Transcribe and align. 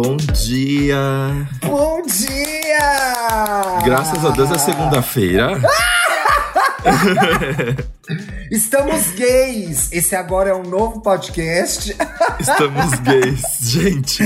bom 0.00 0.16
dia! 0.16 1.48
Bom 1.66 2.00
dia! 2.02 3.80
Graças 3.84 4.24
a 4.24 4.30
Deus 4.30 4.48
é 4.52 4.58
segunda-feira. 4.58 5.60
Estamos 8.48 9.10
gays! 9.10 9.90
Esse 9.90 10.14
agora 10.14 10.50
é 10.50 10.54
um 10.54 10.62
novo 10.62 11.02
podcast. 11.02 11.96
Estamos 12.38 12.94
gays. 13.00 13.42
Gente, 13.60 14.22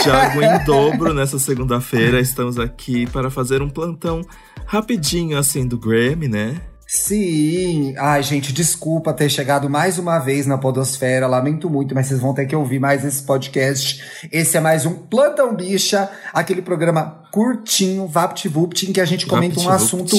Thiago 0.00 0.40
em 0.40 0.64
dobro 0.64 1.12
nessa 1.12 1.40
segunda-feira. 1.40 2.20
Estamos 2.20 2.56
aqui 2.56 3.04
para 3.06 3.28
fazer 3.28 3.60
um 3.62 3.68
plantão 3.68 4.20
rapidinho 4.64 5.36
assim 5.36 5.66
do 5.66 5.76
Grammy, 5.76 6.28
né? 6.28 6.60
Sim. 6.86 7.94
Ai, 7.98 8.22
gente, 8.22 8.52
desculpa 8.52 9.12
ter 9.12 9.28
chegado 9.28 9.68
mais 9.68 9.98
uma 9.98 10.20
vez 10.20 10.46
na 10.46 10.56
Podosfera. 10.56 11.26
Lamento 11.26 11.68
muito, 11.68 11.94
mas 11.94 12.06
vocês 12.06 12.20
vão 12.20 12.32
ter 12.32 12.46
que 12.46 12.54
ouvir 12.54 12.78
mais 12.78 13.04
esse 13.04 13.22
podcast. 13.24 14.00
Esse 14.30 14.56
é 14.56 14.60
mais 14.60 14.86
um 14.86 14.94
Plantão 14.94 15.54
Bicha, 15.54 16.08
aquele 16.32 16.62
programa 16.62 17.24
curtinho, 17.32 18.06
vapt-vupt, 18.06 18.88
em 18.88 18.92
que 18.92 19.00
a 19.00 19.04
gente 19.04 19.26
comenta 19.26 19.58
um 19.60 19.68
assunto 19.68 20.16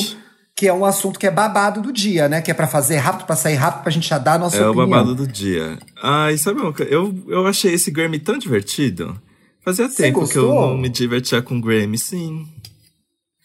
que 0.54 0.68
é 0.68 0.74
um 0.74 0.84
assunto 0.84 1.20
que 1.20 1.28
é 1.28 1.32
babado 1.32 1.82
do 1.82 1.94
dia, 1.94 2.28
né? 2.28 2.42
Que 2.42 2.50
é 2.52 2.54
para 2.54 2.68
fazer 2.68 2.98
rápido, 2.98 3.28
para 3.28 3.36
sair 3.36 3.56
rápido, 3.56 3.84
pra 3.84 3.92
gente 3.92 4.10
já 4.10 4.18
dar 4.18 4.34
a 4.34 4.40
nossa 4.40 4.58
é 4.58 4.68
opinião. 4.68 4.84
É 4.84 4.88
o 4.88 4.90
babado 4.90 5.16
do 5.16 5.28
dia. 5.28 5.78
Ai, 6.02 6.36
sabe? 6.38 6.60
Eu, 6.90 7.16
eu 7.28 7.46
achei 7.46 7.74
esse 7.76 7.92
Grammy 7.92 8.20
tão 8.20 8.38
divertido. 8.38 9.22
Fazia 9.64 9.88
Você 9.88 10.04
tempo 10.04 10.22
gostou? 10.22 10.50
que 10.50 10.50
eu 10.50 10.62
não 10.62 10.78
me 10.78 10.90
divertia 10.90 11.42
com 11.44 11.62
Grammy, 11.62 12.00
sim. 12.00 12.48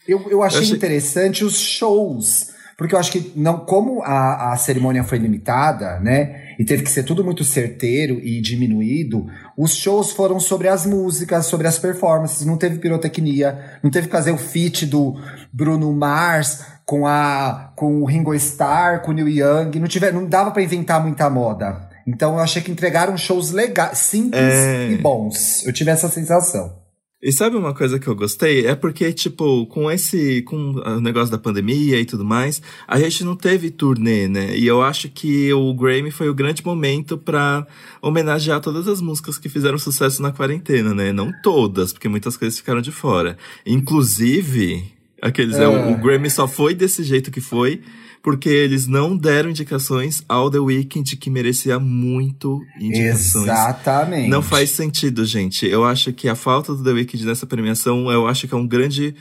Eu, 0.07 0.27
eu 0.29 0.41
achei, 0.41 0.59
eu 0.59 0.63
achei... 0.63 0.75
interessante 0.75 1.45
os 1.45 1.57
shows 1.57 2.52
porque 2.83 2.95
eu 2.95 2.99
acho 2.99 3.13
que 3.13 3.31
não, 3.33 3.59
como 3.59 4.03
a, 4.03 4.51
a 4.51 4.57
cerimônia 4.57 5.05
foi 5.05 5.17
limitada, 5.17 6.01
né? 6.01 6.53
E 6.59 6.65
teve 6.65 6.83
que 6.83 6.89
ser 6.89 7.03
tudo 7.03 7.23
muito 7.23 7.41
certeiro 7.41 8.19
e 8.19 8.41
diminuído, 8.41 9.25
os 9.57 9.73
shows 9.73 10.11
foram 10.11 10.37
sobre 10.37 10.67
as 10.67 10.85
músicas, 10.85 11.45
sobre 11.45 11.65
as 11.65 11.79
performances, 11.79 12.45
não 12.45 12.57
teve 12.57 12.79
pirotecnia, 12.79 13.79
não 13.81 13.89
teve 13.89 14.07
que 14.07 14.11
fazer 14.11 14.31
o 14.31 14.37
feat 14.37 14.85
do 14.85 15.15
Bruno 15.49 15.93
Mars 15.93 16.61
com 16.85 17.07
a 17.07 17.71
com 17.73 18.01
o 18.01 18.05
Ringo 18.05 18.35
Starr, 18.35 19.01
com 19.01 19.11
o 19.11 19.13
Neil 19.13 19.29
Young, 19.29 19.79
não, 19.79 19.87
tiver, 19.87 20.11
não 20.11 20.25
dava 20.25 20.51
para 20.51 20.61
inventar 20.61 21.01
muita 21.01 21.29
moda. 21.29 21.87
Então 22.05 22.33
eu 22.33 22.39
achei 22.41 22.61
que 22.61 22.69
entregaram 22.69 23.15
shows 23.15 23.51
legais, 23.51 23.97
simples 23.97 24.43
é... 24.43 24.89
e 24.89 24.97
bons. 24.97 25.65
Eu 25.65 25.71
tive 25.71 25.89
essa 25.89 26.09
sensação. 26.09 26.82
E 27.23 27.31
sabe 27.31 27.55
uma 27.55 27.73
coisa 27.73 27.97
que 27.97 28.05
eu 28.05 28.15
gostei? 28.15 28.67
É 28.67 28.75
porque, 28.75 29.13
tipo, 29.13 29.65
com 29.67 29.89
esse. 29.89 30.41
com 30.41 30.71
o 30.71 30.99
negócio 30.99 31.31
da 31.31 31.37
pandemia 31.37 31.97
e 31.97 32.03
tudo 32.03 32.25
mais, 32.25 32.61
a 32.85 32.99
gente 32.99 33.23
não 33.23 33.33
teve 33.33 33.71
turnê, 33.71 34.27
né? 34.27 34.57
E 34.57 34.67
eu 34.67 34.81
acho 34.81 35.07
que 35.07 35.53
o 35.53 35.73
Grammy 35.73 36.11
foi 36.11 36.27
o 36.27 36.33
grande 36.33 36.65
momento 36.65 37.17
para 37.17 37.65
homenagear 38.01 38.59
todas 38.59 38.89
as 38.89 38.99
músicas 38.99 39.37
que 39.37 39.47
fizeram 39.47 39.77
sucesso 39.77 40.21
na 40.21 40.33
quarentena, 40.33 40.93
né? 40.93 41.13
Não 41.13 41.31
todas, 41.41 41.93
porque 41.93 42.09
muitas 42.09 42.35
coisas 42.35 42.59
ficaram 42.59 42.81
de 42.81 42.91
fora. 42.91 43.37
Inclusive, 43.65 44.91
aqueles. 45.21 45.55
É. 45.55 45.65
o, 45.65 45.93
o 45.93 45.97
Grammy 45.97 46.29
só 46.29 46.45
foi 46.45 46.75
desse 46.75 47.03
jeito 47.03 47.31
que 47.31 47.39
foi 47.39 47.79
porque 48.23 48.47
eles 48.47 48.87
não 48.87 49.17
deram 49.17 49.49
indicações 49.49 50.23
ao 50.29 50.49
The 50.49 50.59
Weeknd, 50.59 51.17
que 51.17 51.29
merecia 51.29 51.77
muito 51.77 52.61
indicações. 52.79 53.43
Exatamente. 53.43 54.29
Não 54.29 54.41
faz 54.41 54.69
sentido, 54.69 55.25
gente. 55.25 55.67
Eu 55.67 55.83
acho 55.83 56.13
que 56.13 56.29
a 56.29 56.35
falta 56.35 56.73
do 56.73 56.81
The 56.81 56.91
Weeknd 56.91 57.25
nessa 57.25 57.45
premiação, 57.45 58.09
eu 58.09 58.25
acho 58.25 58.47
que 58.47 58.53
é 58.53 58.57
um 58.57 58.65
grande 58.65 59.13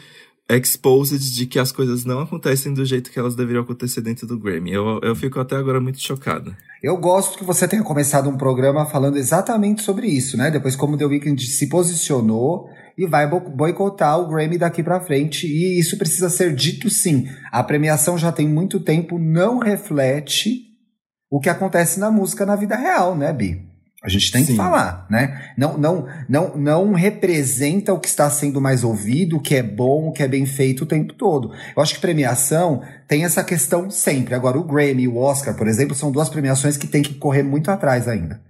exposed 0.48 1.34
de 1.34 1.46
que 1.46 1.58
as 1.58 1.72
coisas 1.72 2.04
não 2.04 2.20
acontecem 2.20 2.72
do 2.72 2.84
jeito 2.84 3.10
que 3.10 3.18
elas 3.18 3.34
deveriam 3.34 3.62
acontecer 3.62 4.00
dentro 4.00 4.26
do 4.26 4.38
Grammy. 4.38 4.72
Eu, 4.72 5.00
eu 5.02 5.16
fico 5.16 5.40
até 5.40 5.56
agora 5.56 5.80
muito 5.80 6.00
chocado. 6.00 6.54
Eu 6.82 6.96
gosto 6.96 7.38
que 7.38 7.44
você 7.44 7.66
tenha 7.66 7.82
começado 7.82 8.28
um 8.28 8.36
programa 8.36 8.86
falando 8.86 9.16
exatamente 9.16 9.82
sobre 9.82 10.06
isso, 10.06 10.36
né? 10.36 10.50
Depois 10.50 10.76
como 10.76 10.96
The 10.96 11.06
Weeknd 11.06 11.42
se 11.44 11.68
posicionou 11.68 12.68
e 12.96 13.06
vai 13.06 13.28
boicotar 13.28 14.18
o 14.18 14.28
Grammy 14.28 14.58
daqui 14.58 14.82
para 14.82 15.00
frente. 15.00 15.46
E 15.46 15.78
isso 15.78 15.96
precisa 15.98 16.28
ser 16.28 16.54
dito 16.54 16.90
sim. 16.90 17.28
A 17.50 17.62
premiação 17.62 18.18
já 18.18 18.32
tem 18.32 18.48
muito 18.48 18.80
tempo, 18.80 19.18
não 19.18 19.58
reflete 19.58 20.72
o 21.30 21.40
que 21.40 21.48
acontece 21.48 21.98
na 21.98 22.10
música 22.10 22.44
na 22.44 22.56
vida 22.56 22.76
real, 22.76 23.16
né, 23.16 23.32
Bi? 23.32 23.72
A 24.02 24.08
gente 24.08 24.32
tem 24.32 24.44
Sim. 24.44 24.52
que 24.52 24.56
falar, 24.56 25.06
né? 25.08 25.52
Não, 25.56 25.78
não, 25.78 26.08
não, 26.28 26.56
não 26.56 26.92
representa 26.92 27.92
o 27.92 28.00
que 28.00 28.08
está 28.08 28.28
sendo 28.28 28.60
mais 28.60 28.82
ouvido, 28.82 29.36
o 29.36 29.40
que 29.40 29.54
é 29.54 29.62
bom, 29.62 30.08
o 30.08 30.12
que 30.12 30.24
é 30.24 30.28
bem 30.28 30.44
feito 30.44 30.82
o 30.82 30.86
tempo 30.86 31.14
todo. 31.14 31.52
Eu 31.76 31.80
acho 31.80 31.94
que 31.94 32.00
premiação 32.00 32.82
tem 33.06 33.24
essa 33.24 33.44
questão 33.44 33.88
sempre. 33.90 34.34
Agora, 34.34 34.58
o 34.58 34.64
Grammy 34.64 35.04
e 35.04 35.08
o 35.08 35.18
Oscar, 35.18 35.54
por 35.54 35.68
exemplo, 35.68 35.94
são 35.94 36.10
duas 36.10 36.28
premiações 36.28 36.76
que 36.76 36.88
tem 36.88 37.00
que 37.00 37.14
correr 37.14 37.44
muito 37.44 37.70
atrás 37.70 38.08
ainda. 38.08 38.40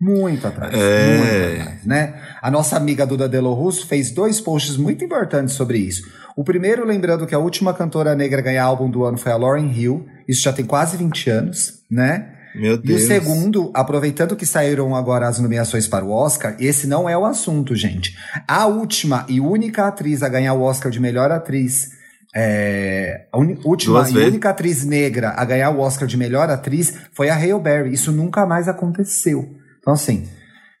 Muito 0.00 0.46
atrás, 0.46 0.74
é... 0.74 1.18
muito 1.18 1.60
atrás, 1.60 1.86
né? 1.86 2.20
A 2.42 2.50
nossa 2.50 2.76
amiga 2.76 3.06
Duda 3.06 3.28
Delo 3.28 3.54
Russo 3.54 3.86
fez 3.86 4.10
dois 4.10 4.40
posts 4.40 4.76
muito 4.76 5.04
importantes 5.04 5.54
sobre 5.54 5.78
isso. 5.78 6.02
O 6.36 6.44
primeiro, 6.44 6.84
lembrando 6.84 7.26
que 7.26 7.34
a 7.34 7.38
última 7.38 7.72
cantora 7.72 8.14
negra 8.14 8.40
a 8.40 8.42
ganhar 8.42 8.64
álbum 8.64 8.90
do 8.90 9.04
ano 9.04 9.16
foi 9.16 9.32
a 9.32 9.36
Lauryn 9.36 9.72
Hill, 9.72 10.06
isso 10.28 10.42
já 10.42 10.52
tem 10.52 10.66
quase 10.66 10.96
20 10.96 11.30
anos, 11.30 11.82
né? 11.90 12.32
Meu 12.54 12.76
Deus. 12.76 13.00
E 13.00 13.04
o 13.04 13.06
segundo, 13.06 13.70
aproveitando 13.74 14.36
que 14.36 14.46
saíram 14.46 14.94
agora 14.94 15.28
as 15.28 15.38
nomeações 15.38 15.86
para 15.86 16.04
o 16.04 16.10
Oscar, 16.10 16.56
esse 16.58 16.86
não 16.86 17.08
é 17.08 17.16
o 17.16 17.24
assunto, 17.24 17.74
gente. 17.74 18.16
A 18.46 18.66
última 18.66 19.24
e 19.28 19.40
única 19.40 19.86
atriz 19.86 20.22
a 20.22 20.28
ganhar 20.28 20.54
o 20.54 20.62
Oscar 20.62 20.90
de 20.90 21.00
melhor 21.00 21.30
atriz 21.30 21.96
é, 22.34 23.26
a 23.32 23.38
última 23.38 23.94
Duas 23.94 24.10
e 24.10 24.12
vezes. 24.12 24.28
única 24.28 24.50
atriz 24.50 24.84
negra 24.84 25.32
a 25.34 25.44
ganhar 25.44 25.70
o 25.70 25.80
Oscar 25.80 26.06
de 26.06 26.18
melhor 26.18 26.50
atriz 26.50 26.94
foi 27.14 27.30
a 27.30 27.34
Hale 27.34 27.58
Berry. 27.58 27.94
Isso 27.94 28.12
nunca 28.12 28.44
mais 28.44 28.68
aconteceu. 28.68 29.56
Então, 29.86 29.94
assim, 29.94 30.28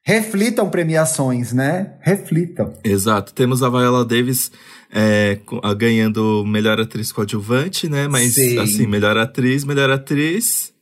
reflitam 0.04 0.68
premiações, 0.68 1.52
né? 1.52 1.92
Reflitam. 2.00 2.72
Exato. 2.82 3.32
Temos 3.32 3.62
a 3.62 3.70
Viola 3.70 4.04
Davis 4.04 4.50
é, 4.92 5.38
ganhando 5.78 6.44
melhor 6.44 6.80
atriz 6.80 7.12
coadjuvante, 7.12 7.88
né? 7.88 8.08
Mas, 8.08 8.34
Sim. 8.34 8.58
assim, 8.58 8.84
melhor 8.88 9.16
atriz, 9.16 9.62
melhor 9.62 9.90
atriz. 9.90 10.72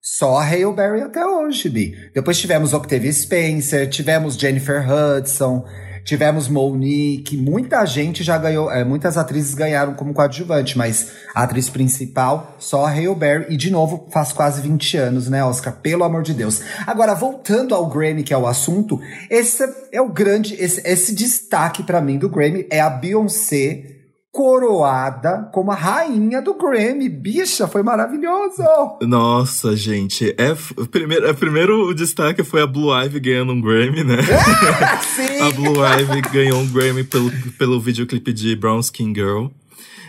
Só 0.00 0.36
a 0.36 0.44
Hale 0.44 0.72
Berry 0.72 1.00
até 1.00 1.26
hoje, 1.26 1.68
Bi. 1.68 1.96
Depois 2.14 2.38
tivemos 2.38 2.72
Octavia 2.72 3.12
Spencer, 3.12 3.90
tivemos 3.90 4.36
Jennifer 4.36 4.84
Hudson, 4.88 5.64
Tivemos 6.04 6.48
Monique, 6.48 7.36
muita 7.36 7.84
gente 7.86 8.22
já 8.22 8.36
ganhou, 8.36 8.70
é, 8.70 8.84
muitas 8.84 9.16
atrizes 9.16 9.54
ganharam 9.54 9.94
como 9.94 10.12
coadjuvante, 10.12 10.76
mas 10.76 11.12
a 11.34 11.44
atriz 11.44 11.68
principal, 11.68 12.56
só 12.58 12.84
a 12.84 12.90
Hale 12.90 13.14
Berry, 13.14 13.46
e 13.50 13.56
de 13.56 13.70
novo, 13.70 14.08
faz 14.10 14.32
quase 14.32 14.60
20 14.60 14.96
anos, 14.96 15.28
né, 15.28 15.44
Oscar? 15.44 15.74
Pelo 15.74 16.04
amor 16.04 16.22
de 16.22 16.34
Deus. 16.34 16.60
Agora, 16.86 17.14
voltando 17.14 17.74
ao 17.74 17.86
Grammy, 17.86 18.22
que 18.22 18.34
é 18.34 18.38
o 18.38 18.46
assunto, 18.46 19.00
esse 19.30 19.62
é 19.92 20.00
o 20.00 20.08
grande, 20.08 20.54
esse, 20.54 20.80
esse 20.84 21.14
destaque 21.14 21.82
para 21.82 22.00
mim 22.00 22.18
do 22.18 22.28
Grammy 22.28 22.66
é 22.70 22.80
a 22.80 22.90
Beyoncé 22.90 24.01
coroada 24.32 25.50
como 25.52 25.70
a 25.70 25.74
rainha 25.74 26.40
do 26.40 26.54
Grammy. 26.54 27.08
Bicha, 27.08 27.68
foi 27.68 27.82
maravilhoso! 27.82 28.62
Nossa, 29.02 29.76
gente. 29.76 30.34
É, 30.38 30.56
primeiro, 30.90 31.26
é, 31.26 31.32
primeiro 31.34 31.88
o 31.88 31.94
destaque 31.94 32.42
foi 32.42 32.62
a 32.62 32.66
Blue 32.66 32.90
Ivy 33.04 33.20
ganhando 33.20 33.52
um 33.52 33.60
Grammy, 33.60 34.02
né? 34.02 34.16
sim! 35.14 35.40
a 35.40 35.50
Blue 35.50 35.84
Ivy 35.84 36.22
ganhou 36.32 36.58
um 36.58 36.66
Grammy 36.66 37.04
pelo, 37.04 37.30
pelo 37.58 37.78
videoclipe 37.78 38.32
de 38.32 38.56
Brown 38.56 38.80
Skin 38.80 39.14
Girl. 39.14 39.48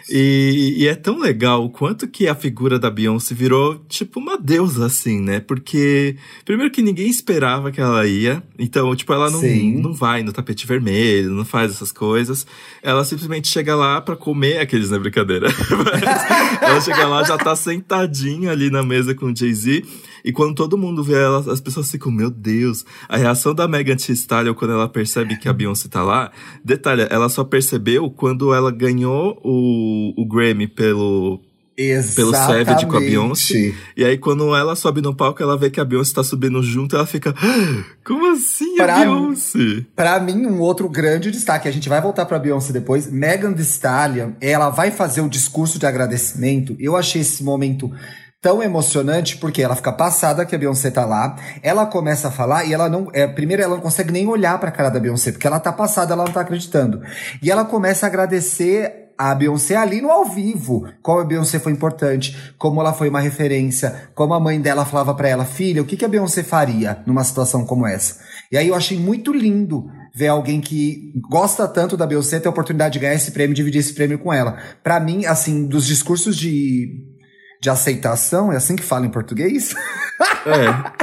E, 0.10 0.76
e, 0.78 0.88
é 0.88 0.96
tão 0.96 1.20
legal 1.20 1.64
o 1.64 1.70
quanto 1.70 2.08
que 2.08 2.28
a 2.28 2.36
figura 2.36 2.78
da 2.78 2.90
Beyoncé 2.90 3.34
virou 3.34 3.84
tipo 3.88 4.20
uma 4.20 4.38
deusa, 4.38 4.86
assim, 4.86 5.22
né? 5.22 5.40
Porque, 5.40 6.18
primeiro 6.44 6.72
que 6.72 6.82
ninguém 6.82 7.08
esperava 7.08 7.72
que 7.72 7.80
ela 7.80 8.06
ia. 8.06 8.44
Então, 8.60 8.94
tipo, 8.96 9.14
ela 9.14 9.30
não, 9.30 9.42
não 9.42 9.94
vai 9.94 10.24
no 10.24 10.34
tapete 10.34 10.68
vermelho, 10.68 11.32
não 11.32 11.46
faz 11.46 11.72
essas 11.72 11.92
coisas. 11.92 12.46
Ela 12.82 13.06
simplesmente 13.06 13.48
chega 13.48 13.76
lá 13.76 14.02
para 14.02 14.16
comer 14.16 14.60
aqueles, 14.60 14.90
né? 14.90 15.00
Brincadeira. 15.00 15.48
ela 16.62 16.82
chega 16.82 17.08
lá, 17.08 17.24
já 17.24 17.38
tá 17.38 17.56
sentadinha 17.56 18.52
ali 18.52 18.70
na 18.70 18.84
mesa 18.84 19.16
com 19.16 19.28
o 19.28 19.36
Jay-Z. 19.36 19.84
E 20.24 20.32
quando 20.32 20.56
todo 20.56 20.78
mundo 20.78 21.04
vê 21.04 21.16
ela, 21.16 21.40
as 21.52 21.60
pessoas 21.60 21.92
ficam, 21.92 22.12
meu 22.12 22.30
Deus. 22.30 22.86
A 23.10 23.18
reação 23.18 23.54
da 23.54 23.68
Megan 23.68 23.98
Thee 23.98 24.14
Stallion 24.14 24.54
quando 24.54 24.72
ela 24.72 24.88
percebe 24.88 25.38
que 25.38 25.50
a 25.50 25.54
Beyoncé 25.54 25.90
tá 25.90 26.02
lá. 26.02 26.32
Detalhe, 26.64 27.06
ela 27.10 27.28
só 27.28 27.44
percebeu 27.44 28.10
quando 28.10 28.54
ela 28.54 28.72
ganhou 28.72 29.40
o, 29.44 29.93
o 30.18 30.26
Grammy 30.28 30.68
pelo, 30.68 31.42
Exatamente. 31.78 32.16
pelo 32.16 32.32
Savage 32.32 32.86
com 32.86 32.98
a 32.98 33.00
Beyoncé. 33.00 33.74
E 33.98 34.04
aí, 34.04 34.18
quando 34.18 34.56
ela 34.56 34.76
sobe 34.76 35.02
no 35.02 35.16
palco, 35.16 35.42
ela 35.42 35.58
vê 35.58 35.70
que 35.70 35.80
a 35.80 35.86
Beyoncé 35.86 36.14
tá 36.14 36.24
subindo 36.24 36.62
junto, 36.62 36.96
ela 36.96 37.06
fica. 37.06 37.34
Ah, 37.38 37.84
como 38.06 38.32
assim 38.32 38.80
a 38.80 38.84
pra 38.84 39.00
Beyoncé? 39.00 39.86
Pra 39.96 40.20
mim, 40.20 40.46
um 40.46 40.60
outro 40.60 40.88
grande 40.88 41.32
destaque, 41.32 41.68
a 41.68 41.72
gente 41.72 41.90
vai 41.90 42.02
voltar 42.02 42.26
pra 42.26 42.40
Beyoncé 42.40 42.72
depois. 42.72 43.12
Megan 43.12 43.54
Thee 43.54 43.64
Stallion, 43.64 44.32
ela 44.40 44.70
vai 44.70 44.92
fazer 44.92 45.22
o 45.22 45.30
discurso 45.30 45.80
de 45.80 45.86
agradecimento. 45.86 46.76
Eu 46.80 46.96
achei 46.96 47.22
esse 47.22 47.44
momento 47.44 47.92
tão 48.44 48.62
emocionante 48.62 49.38
porque 49.38 49.62
ela 49.64 49.74
fica 49.74 49.94
passada 49.94 50.46
que 50.46 50.54
a 50.54 50.58
Beyoncé 50.58 50.92
tá 50.92 51.06
lá, 51.06 51.38
ela 51.64 51.86
começa 51.86 52.28
a 52.28 52.32
falar 52.32 52.66
e 52.66 52.74
ela 52.74 52.90
não, 52.90 53.08
é, 53.14 53.26
primeiro 53.26 53.64
ela 53.64 53.76
não 53.76 53.82
consegue 53.82 54.12
nem 54.12 54.28
olhar 54.28 54.60
para 54.60 54.68
a 54.68 54.72
cara 54.72 54.90
da 54.90 55.00
Beyoncé, 55.00 55.32
porque 55.32 55.48
ela 55.48 55.62
tá 55.62 55.72
passada, 55.72 56.14
ela 56.14 56.26
não 56.26 56.32
tá 56.34 56.42
acreditando. 56.42 57.02
E 57.42 57.50
ela 57.50 57.64
começa 57.64 58.06
a 58.06 58.10
agradecer 58.10 59.03
a 59.32 59.36
Beyoncé 59.36 59.78
ali 59.78 60.02
no 60.02 60.12
ao 60.12 60.26
vivo, 60.26 60.86
como 61.02 61.22
a 61.22 61.24
Beyoncé 61.24 61.58
foi 61.58 61.72
importante, 61.72 62.54
como 62.58 62.82
ela 62.82 62.92
foi 62.92 63.08
uma 63.08 63.22
referência, 63.22 64.10
como 64.14 64.34
a 64.34 64.40
mãe 64.40 64.60
dela 64.60 64.86
falava 64.86 65.16
para 65.16 65.30
ela, 65.30 65.46
filha, 65.46 65.82
o 65.82 65.86
que, 65.86 65.96
que 65.96 66.04
a 66.04 66.10
Beyoncé 66.10 66.44
faria 66.44 67.02
numa 67.06 67.24
situação 67.24 67.66
como 67.66 67.88
essa? 67.88 68.20
E 68.52 68.58
aí 68.58 68.68
eu 68.68 68.76
achei 68.76 69.00
muito 69.00 69.32
lindo 69.32 69.86
ver 70.14 70.28
alguém 70.28 70.60
que 70.60 71.14
gosta 71.30 71.68
tanto 71.68 71.96
da 71.96 72.06
Beyoncé 72.06 72.40
ter 72.40 72.48
a 72.48 72.52
oportunidade 72.52 72.94
de 72.94 73.00
ganhar 73.00 73.16
esse 73.16 73.32
prêmio 73.32 73.54
e 73.54 73.56
dividir 73.56 73.80
esse 73.80 73.94
prêmio 73.94 74.20
com 74.20 74.34
ela. 74.34 74.58
Para 74.84 75.00
mim, 75.00 75.26
assim, 75.26 75.66
dos 75.66 75.88
discursos 75.88 76.36
de, 76.36 76.90
de 77.62 77.70
aceitação, 77.70 78.52
é 78.52 78.58
assim 78.58 78.76
que 78.76 78.84
fala 78.84 79.06
em 79.06 79.10
português? 79.10 79.74
É. 80.46 81.03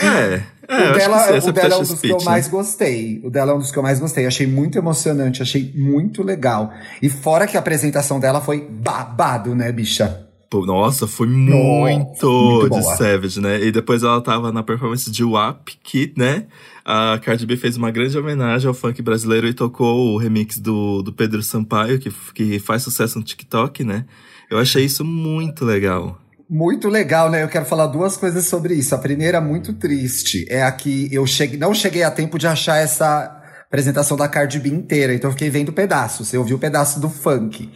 É. 0.00 0.42
é 0.68 0.90
o 0.90 0.92
dela, 0.94 1.40
sim, 1.40 1.48
o 1.48 1.52
dela 1.52 1.74
é 1.74 1.76
um 1.76 1.80
dos 1.80 1.88
speech, 1.88 2.00
que 2.00 2.12
eu 2.12 2.18
né? 2.18 2.24
mais 2.24 2.48
gostei. 2.48 3.20
O 3.24 3.30
dela 3.30 3.52
é 3.52 3.54
um 3.54 3.58
dos 3.58 3.70
que 3.70 3.78
eu 3.78 3.82
mais 3.82 4.00
gostei. 4.00 4.26
Achei 4.26 4.46
muito 4.46 4.78
emocionante, 4.78 5.42
achei 5.42 5.72
muito 5.74 6.22
legal. 6.22 6.72
E 7.02 7.08
fora 7.08 7.46
que 7.46 7.56
a 7.56 7.60
apresentação 7.60 8.18
dela 8.18 8.40
foi 8.40 8.60
babado, 8.60 9.54
né, 9.54 9.70
bicha? 9.72 10.26
Pô, 10.50 10.66
nossa, 10.66 11.06
foi 11.06 11.28
muito, 11.28 12.28
muito 12.28 12.62
de 12.64 12.80
boa. 12.80 12.96
Savage, 12.96 13.40
né? 13.40 13.62
E 13.62 13.70
depois 13.70 14.02
ela 14.02 14.20
tava 14.20 14.50
na 14.50 14.64
performance 14.64 15.08
de 15.08 15.22
WAP, 15.22 15.68
que, 15.80 16.12
né? 16.16 16.46
A 16.84 17.20
Cardi 17.22 17.46
B 17.46 17.56
fez 17.56 17.76
uma 17.76 17.92
grande 17.92 18.18
homenagem 18.18 18.66
ao 18.66 18.74
funk 18.74 19.00
brasileiro 19.00 19.46
e 19.46 19.54
tocou 19.54 20.12
o 20.12 20.18
remix 20.18 20.58
do, 20.58 21.02
do 21.02 21.12
Pedro 21.12 21.40
Sampaio, 21.40 22.00
que, 22.00 22.10
que 22.34 22.58
faz 22.58 22.82
sucesso 22.82 23.16
no 23.16 23.24
TikTok, 23.24 23.84
né? 23.84 24.06
Eu 24.50 24.58
achei 24.58 24.84
isso 24.84 25.04
muito 25.04 25.64
legal. 25.64 26.19
Muito 26.52 26.88
legal, 26.88 27.30
né? 27.30 27.44
Eu 27.44 27.48
quero 27.48 27.64
falar 27.64 27.86
duas 27.86 28.16
coisas 28.16 28.44
sobre 28.46 28.74
isso. 28.74 28.92
A 28.92 28.98
primeira, 28.98 29.40
muito 29.40 29.72
triste, 29.72 30.44
é 30.50 30.62
a 30.64 30.72
que 30.72 31.08
eu 31.14 31.24
cheguei, 31.24 31.56
não 31.56 31.72
cheguei 31.72 32.02
a 32.02 32.10
tempo 32.10 32.38
de 32.40 32.46
achar 32.48 32.76
essa 32.78 33.40
apresentação 33.66 34.16
da 34.16 34.26
Cardi 34.26 34.58
B 34.58 34.68
inteira, 34.68 35.14
então 35.14 35.28
eu 35.30 35.32
fiquei 35.32 35.48
vendo 35.48 35.72
pedaços. 35.72 36.32
Eu 36.32 36.42
vi 36.42 36.52
o 36.52 36.58
pedaço 36.58 36.98
do 36.98 37.08
funk. 37.08 37.70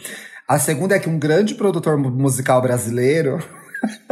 A 0.48 0.58
segunda 0.58 0.96
é 0.96 0.98
que 0.98 1.08
um 1.08 1.20
grande 1.20 1.54
produtor 1.54 1.96
mu- 1.96 2.10
musical 2.10 2.60
brasileiro, 2.60 3.38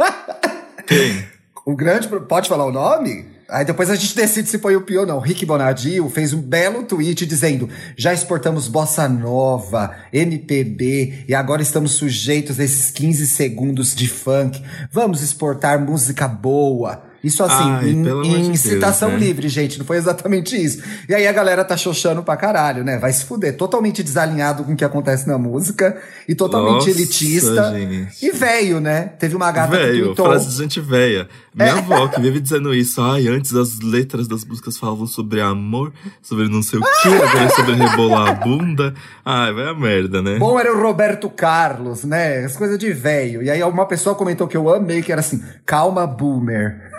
Quem? 0.87 1.25
um 1.67 1.75
grande, 1.75 2.07
pode 2.07 2.47
falar 2.47 2.65
o 2.65 2.71
nome? 2.71 3.32
Aí 3.53 3.63
depois 3.63 3.87
a 3.91 3.95
gente 3.95 4.15
decide 4.17 4.49
se 4.49 4.57
foi 4.57 4.75
o 4.75 4.81
pior 4.81 5.01
ou 5.01 5.07
não. 5.07 5.19
Rick 5.19 5.45
Bonadio 5.45 6.09
fez 6.09 6.33
um 6.33 6.41
belo 6.41 6.83
tweet 6.83 7.23
dizendo: 7.23 7.69
já 7.95 8.11
exportamos 8.11 8.67
bossa 8.67 9.07
nova, 9.07 9.95
MPB 10.11 11.25
e 11.27 11.35
agora 11.35 11.61
estamos 11.61 11.91
sujeitos 11.91 12.59
a 12.59 12.63
esses 12.63 12.89
15 12.89 13.27
segundos 13.27 13.93
de 13.93 14.07
funk. 14.07 14.59
Vamos 14.91 15.21
exportar 15.21 15.79
música 15.79 16.27
boa. 16.27 17.12
Isso 17.23 17.41
assim, 17.41 17.71
Ai, 17.71 17.89
em, 17.89 18.09
amor 18.09 18.23
de 18.23 18.29
em 18.31 18.43
Deus, 18.47 18.59
citação 18.59 19.09
né? 19.11 19.17
livre, 19.17 19.47
gente, 19.47 19.79
não 19.79 19.85
foi 19.85 19.95
exatamente 19.95 20.61
isso. 20.61 20.83
E 21.07 21.15
aí 21.15 21.25
a 21.25 21.31
galera 21.31 21.63
tá 21.63 21.77
xoxando 21.77 22.21
pra 22.21 22.35
caralho, 22.35 22.83
né? 22.83 22.97
Vai 22.97 23.13
se 23.13 23.23
fuder. 23.23 23.55
Totalmente 23.55 24.03
desalinhado 24.03 24.63
com 24.65 24.73
o 24.73 24.75
que 24.75 24.83
acontece 24.83 25.25
na 25.27 25.37
música 25.37 25.95
e 26.27 26.35
totalmente 26.35 26.73
Nossa, 26.87 26.89
elitista. 26.89 27.71
gente. 27.73 28.25
E 28.25 28.31
velho, 28.31 28.81
né? 28.81 29.11
Teve 29.17 29.35
uma 29.37 29.51
gata 29.53 29.71
que 29.71 29.83
Velho, 29.83 30.05
tweetou. 30.07 30.25
frase 30.25 30.49
de 30.49 30.55
gente 30.57 30.81
velha. 30.81 31.29
Minha 31.55 31.73
avó 31.75 32.07
que 32.09 32.19
vive 32.19 32.39
dizendo 32.41 32.73
isso. 32.73 33.01
Ai, 33.01 33.27
antes 33.27 33.55
as 33.55 33.79
letras 33.79 34.27
das 34.27 34.43
músicas 34.43 34.77
falavam 34.77 35.07
sobre 35.07 35.39
amor, 35.39 35.93
sobre 36.21 36.49
não 36.49 36.61
sei 36.61 36.79
o 36.79 36.83
que, 36.83 37.07
agora 37.07 37.43
é 37.45 37.49
sobre 37.49 37.75
rebolar 37.75 38.27
a 38.29 38.33
bunda. 38.33 38.93
Ai, 39.23 39.53
vai 39.53 39.67
a 39.69 39.73
merda, 39.73 40.21
né? 40.21 40.37
Bom 40.39 40.59
era 40.59 40.75
o 40.75 40.81
Roberto 40.81 41.29
Carlos, 41.29 42.03
né? 42.03 42.43
As 42.43 42.57
coisas 42.57 42.77
de 42.77 42.91
velho. 42.91 43.41
E 43.43 43.49
aí 43.49 43.63
uma 43.63 43.85
pessoa 43.85 44.13
comentou 44.15 44.47
que 44.47 44.57
eu 44.57 44.67
amei, 44.73 45.01
que 45.01 45.11
era 45.11 45.21
assim, 45.21 45.41
calma, 45.65 46.05
boomer. 46.05 46.91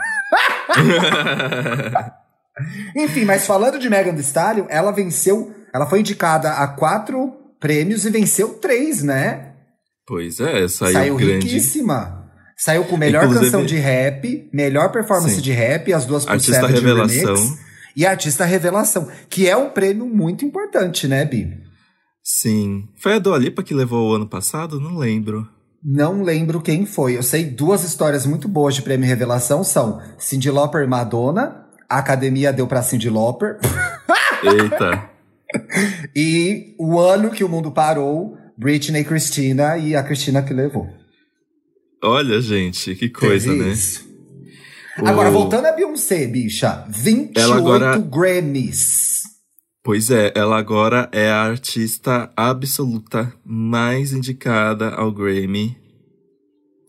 Enfim, 2.96 3.24
mas 3.24 3.46
falando 3.46 3.78
de 3.78 3.90
Megan 3.90 4.12
Thee 4.14 4.20
Stallion, 4.22 4.66
ela 4.68 4.92
venceu, 4.92 5.52
ela 5.72 5.86
foi 5.86 6.00
indicada 6.00 6.52
a 6.52 6.68
quatro 6.68 7.32
prêmios 7.58 8.04
e 8.04 8.10
venceu 8.10 8.54
três, 8.54 9.02
né? 9.02 9.50
pois 10.06 10.38
é, 10.38 10.68
saiu, 10.68 10.92
Saiu 10.92 11.16
grande. 11.16 11.46
riquíssima. 11.46 12.22
Saiu 12.56 12.84
com 12.84 12.96
melhor 12.96 13.24
Inclusive- 13.24 13.46
canção 13.46 13.64
de 13.66 13.76
rap, 13.76 14.48
melhor 14.52 14.92
performance 14.92 15.36
Sim. 15.36 15.40
de 15.40 15.50
rap, 15.52 15.92
as 15.92 16.04
duas 16.04 16.24
por 16.24 16.32
Artista 16.32 16.66
revelação. 16.66 17.34
Remix, 17.34 17.58
e 17.96 18.06
artista 18.06 18.44
revelação, 18.44 19.08
que 19.30 19.48
é 19.48 19.56
um 19.56 19.70
prêmio 19.70 20.06
muito 20.06 20.44
importante, 20.44 21.08
né, 21.08 21.24
Bi? 21.24 21.48
Sim. 22.22 22.84
Foi 23.00 23.14
a 23.14 23.18
Dua 23.18 23.38
Lipa 23.38 23.62
que 23.62 23.74
levou 23.74 24.10
o 24.10 24.14
ano 24.14 24.28
passado? 24.28 24.78
Não 24.78 24.96
lembro. 24.96 25.48
Não 25.84 26.22
lembro 26.22 26.62
quem 26.62 26.86
foi. 26.86 27.16
Eu 27.16 27.22
sei 27.22 27.44
duas 27.44 27.84
histórias 27.84 28.24
muito 28.24 28.48
boas 28.48 28.74
de 28.74 28.82
prêmio 28.82 29.06
revelação 29.06 29.62
são 29.62 30.00
Cyndi 30.18 30.50
Lauper 30.50 30.82
e 30.82 30.86
Madonna. 30.86 31.66
A 31.88 31.98
academia 31.98 32.52
deu 32.52 32.66
pra 32.66 32.82
Cyndi 32.82 33.10
Lauper. 33.10 33.58
Eita. 34.42 35.10
e 36.16 36.74
o 36.78 36.98
ano 36.98 37.30
que 37.30 37.44
o 37.44 37.48
mundo 37.48 37.70
parou, 37.70 38.36
Britney 38.56 39.02
e 39.02 39.04
Christina 39.04 39.76
e 39.76 39.94
a 39.94 40.02
Christina 40.02 40.42
que 40.42 40.54
levou. 40.54 40.88
Olha, 42.02 42.40
gente, 42.40 42.94
que 42.94 43.08
coisa, 43.08 43.50
Teve 43.50 43.62
né? 43.64 43.72
isso. 43.72 44.04
Agora, 44.98 45.30
voltando 45.30 45.66
a 45.66 45.72
Beyoncé, 45.72 46.26
bicha. 46.26 46.84
28 46.88 47.40
Ela 47.40 47.56
agora- 47.56 47.98
Grammys. 47.98 49.13
Pois 49.84 50.10
é, 50.10 50.32
ela 50.34 50.56
agora 50.58 51.10
é 51.12 51.30
a 51.30 51.42
artista 51.42 52.30
absoluta 52.34 53.30
mais 53.44 54.14
indicada 54.14 54.88
ao 54.88 55.12
Grammy. 55.12 55.76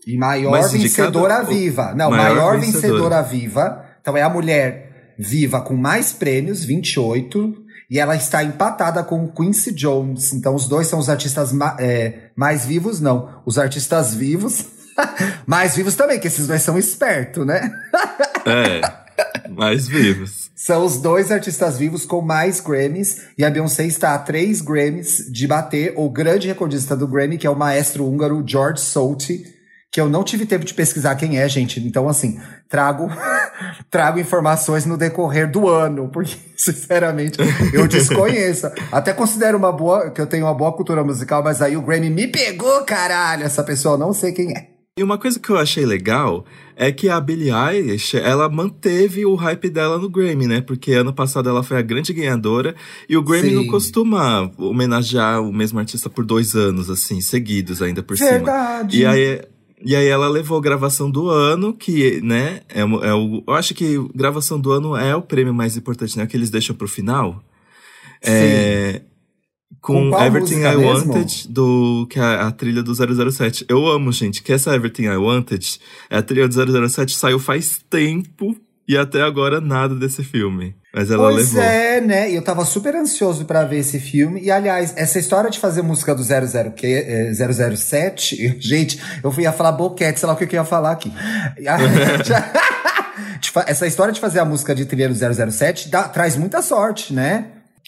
E 0.06 0.16
maior 0.16 0.52
Mais 0.52 0.72
vencedora 0.72 1.42
viva. 1.42 1.92
Não, 1.94 2.10
maior 2.10 2.34
maior, 2.34 2.58
vencedora. 2.58 2.88
vencedora 2.92 3.22
viva. 3.22 3.84
Então 4.00 4.16
é 4.16 4.22
a 4.22 4.30
mulher 4.30 5.14
viva 5.18 5.60
com 5.60 5.76
mais 5.76 6.12
prêmios, 6.14 6.64
28. 6.64 7.66
E 7.90 7.98
ela 7.98 8.16
está 8.16 8.42
empatada 8.42 9.04
com 9.04 9.24
o 9.24 9.32
Quincy 9.32 9.72
Jones. 9.74 10.32
Então 10.32 10.54
os 10.54 10.66
dois 10.66 10.86
são 10.86 10.98
os 10.98 11.10
artistas 11.10 11.52
ma- 11.52 11.76
é, 11.78 12.30
mais 12.34 12.64
vivos, 12.64 12.98
não. 13.00 13.42
Os 13.44 13.58
artistas 13.58 14.14
vivos. 14.14 14.64
mais 15.46 15.76
vivos 15.76 15.94
também, 15.94 16.18
que 16.18 16.28
esses 16.28 16.46
dois 16.46 16.62
são 16.62 16.78
espertos, 16.78 17.44
né? 17.44 17.70
É, 18.46 19.50
mais 19.50 19.86
vivos. 19.86 20.45
São 20.56 20.86
os 20.86 20.96
dois 20.96 21.30
artistas 21.30 21.76
vivos 21.76 22.06
com 22.06 22.22
mais 22.22 22.60
Grammys. 22.60 23.20
E 23.36 23.44
a 23.44 23.50
Beyoncé 23.50 23.84
está 23.84 24.14
a 24.14 24.18
três 24.18 24.62
Grammys 24.62 25.30
de 25.30 25.46
bater 25.46 25.92
o 25.96 26.08
grande 26.08 26.48
recordista 26.48 26.96
do 26.96 27.06
Grammy, 27.06 27.36
que 27.36 27.46
é 27.46 27.50
o 27.50 27.54
maestro 27.54 28.08
húngaro 28.08 28.42
George 28.44 28.80
Solti. 28.80 29.44
Que 29.92 30.00
eu 30.00 30.08
não 30.08 30.24
tive 30.24 30.46
tempo 30.46 30.64
de 30.64 30.72
pesquisar 30.72 31.14
quem 31.14 31.38
é, 31.38 31.46
gente. 31.46 31.78
Então, 31.78 32.08
assim, 32.08 32.40
trago, 32.70 33.06
trago 33.90 34.18
informações 34.18 34.86
no 34.86 34.96
decorrer 34.96 35.50
do 35.50 35.68
ano, 35.68 36.08
porque, 36.08 36.36
sinceramente, 36.56 37.38
eu 37.74 37.86
desconheço. 37.86 38.66
Até 38.90 39.12
considero 39.12 39.58
uma 39.58 39.70
boa, 39.70 40.10
que 40.10 40.20
eu 40.22 40.26
tenho 40.26 40.46
uma 40.46 40.54
boa 40.54 40.72
cultura 40.72 41.04
musical, 41.04 41.42
mas 41.42 41.60
aí 41.60 41.76
o 41.76 41.82
Grammy 41.82 42.08
me 42.08 42.26
pegou, 42.26 42.82
caralho. 42.84 43.44
Essa 43.44 43.62
pessoa 43.62 43.94
eu 43.94 43.98
não 43.98 44.14
sei 44.14 44.32
quem 44.32 44.56
é. 44.56 44.75
E 44.98 45.02
uma 45.02 45.18
coisa 45.18 45.38
que 45.38 45.50
eu 45.50 45.58
achei 45.58 45.84
legal 45.84 46.46
é 46.74 46.90
que 46.90 47.06
a 47.10 47.20
Billie 47.20 47.52
Eilish, 47.52 48.16
ela 48.16 48.48
manteve 48.48 49.26
o 49.26 49.34
hype 49.34 49.68
dela 49.68 49.98
no 49.98 50.08
Grammy, 50.08 50.46
né? 50.46 50.62
Porque 50.62 50.94
ano 50.94 51.12
passado 51.12 51.50
ela 51.50 51.62
foi 51.62 51.76
a 51.76 51.82
grande 51.82 52.14
ganhadora 52.14 52.74
e 53.06 53.14
o 53.14 53.22
Grammy 53.22 53.50
Sim. 53.50 53.54
não 53.56 53.66
costuma 53.66 54.50
homenagear 54.56 55.42
o 55.42 55.52
mesmo 55.52 55.78
artista 55.78 56.08
por 56.08 56.24
dois 56.24 56.54
anos, 56.54 56.88
assim, 56.88 57.20
seguidos 57.20 57.82
ainda 57.82 58.02
por 58.02 58.16
cima. 58.16 58.30
Verdade. 58.30 58.98
E 58.98 59.04
aí, 59.04 59.42
e 59.84 59.94
aí 59.94 60.06
ela 60.06 60.30
levou 60.30 60.58
gravação 60.62 61.10
do 61.10 61.28
ano, 61.28 61.74
que, 61.74 62.22
né, 62.22 62.62
é, 62.70 62.80
é 62.80 63.12
o. 63.12 63.44
Eu 63.46 63.52
acho 63.52 63.74
que 63.74 63.98
gravação 64.14 64.58
do 64.58 64.72
ano 64.72 64.96
é 64.96 65.14
o 65.14 65.20
prêmio 65.20 65.52
mais 65.52 65.76
importante, 65.76 66.16
né? 66.16 66.24
Que 66.26 66.38
eles 66.38 66.48
deixam 66.48 66.74
pro 66.74 66.88
final. 66.88 67.44
É, 68.22 69.02
Com 69.80 70.10
com, 70.10 70.24
Everything 70.24 70.62
I 70.64 70.76
mesmo? 70.76 71.12
Wanted, 71.14 71.48
do, 71.48 72.06
que 72.10 72.18
é 72.18 72.22
a 72.22 72.50
trilha 72.50 72.82
do 72.82 72.92
007. 72.94 73.66
Eu 73.68 73.86
amo, 73.86 74.12
gente, 74.12 74.42
que 74.42 74.52
essa 74.52 74.74
Everything 74.74 75.04
I 75.04 75.16
Wanted, 75.16 75.80
é 76.10 76.16
a 76.18 76.22
trilha 76.22 76.48
do 76.48 76.88
007 76.88 77.16
saiu 77.16 77.38
faz 77.38 77.78
tempo 77.90 78.56
e 78.88 78.96
até 78.96 79.22
agora 79.22 79.60
nada 79.60 79.94
desse 79.94 80.22
filme. 80.22 80.74
Mas 80.94 81.10
ela 81.10 81.30
pois 81.30 81.52
levou. 81.52 81.62
é, 81.62 82.00
né? 82.00 82.30
E 82.30 82.36
eu 82.36 82.42
tava 82.42 82.64
super 82.64 82.94
ansioso 82.94 83.44
pra 83.44 83.64
ver 83.64 83.78
esse 83.78 83.98
filme. 84.00 84.40
E, 84.40 84.50
aliás, 84.50 84.94
essa 84.96 85.18
história 85.18 85.50
de 85.50 85.58
fazer 85.58 85.82
música 85.82 86.14
do 86.14 86.22
00, 86.22 86.72
que, 86.72 86.86
é, 86.86 87.32
007, 87.34 88.56
gente, 88.60 88.98
eu 89.22 89.30
fui 89.30 89.42
ia 89.42 89.52
falar 89.52 89.72
boquete, 89.72 90.20
sei 90.20 90.26
lá 90.26 90.34
o 90.34 90.36
que 90.36 90.44
eu 90.44 90.52
ia 90.52 90.64
falar 90.64 90.92
aqui. 90.92 91.12
Essa 93.66 93.86
história 93.86 94.12
de 94.12 94.20
fazer 94.20 94.40
a 94.40 94.44
música 94.44 94.74
de 94.74 94.84
trilha 94.84 95.08
do 95.08 95.14
007 95.50 95.88
dá- 95.88 96.08
traz 96.08 96.36
muita 96.36 96.62
sorte, 96.62 97.12
né? 97.12 97.46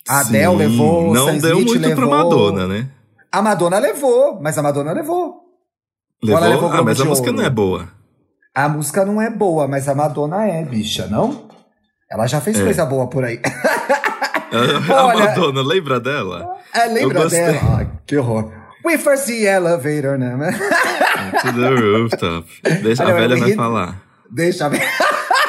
A 0.08 0.24
Sim, 0.24 0.36
Adele 0.42 0.56
levou, 0.56 1.12
Não 1.14 1.26
Sam 1.26 1.38
deu 1.38 1.58
Smith 1.58 1.68
muito 1.68 1.88
levou. 1.88 2.08
pra 2.08 2.16
Madonna, 2.18 2.66
né? 2.66 2.88
A 3.30 3.42
Madonna 3.42 3.78
levou, 3.78 4.40
mas 4.40 4.56
a 4.56 4.62
Madonna 4.62 4.92
levou. 4.92 5.34
Ela 6.26 6.40
Levou? 6.40 6.54
levou 6.68 6.80
ah, 6.80 6.82
mas 6.82 7.00
a 7.00 7.04
música 7.04 7.28
Ouro? 7.28 7.38
não 7.40 7.46
é 7.46 7.50
boa. 7.50 7.88
A 8.54 8.68
música 8.68 9.04
não 9.04 9.20
é 9.22 9.30
boa, 9.30 9.68
mas 9.68 9.88
a 9.88 9.94
Madonna 9.94 10.46
é, 10.48 10.64
bicha, 10.64 11.06
não? 11.06 11.48
Ela 12.10 12.26
já 12.26 12.40
fez 12.40 12.58
É. 12.58 12.64
coisa 12.64 12.84
boa 12.86 13.06
por 13.08 13.22
aí. 13.24 13.38
a 14.90 15.04
Olha- 15.04 15.18
Madonna, 15.26 15.62
lembra 15.62 16.00
dela? 16.00 16.56
É, 16.74 16.86
lembra 16.86 17.28
dela? 17.28 17.58
Ai, 17.78 17.90
que 18.06 18.16
horror. 18.16 18.50
We 18.84 18.96
first 18.96 19.26
the 19.26 19.44
elevator, 19.44 20.16
né? 20.18 20.34
To 21.42 21.52
the 21.52 21.68
rooftop. 21.68 22.48
Deixa, 22.82 23.02
a 23.02 23.12
velha 23.12 23.36
vai 23.36 23.52
falar. 23.54 24.00
Deixa 24.30 24.64
eu 24.64 24.70
ver. 24.70 24.82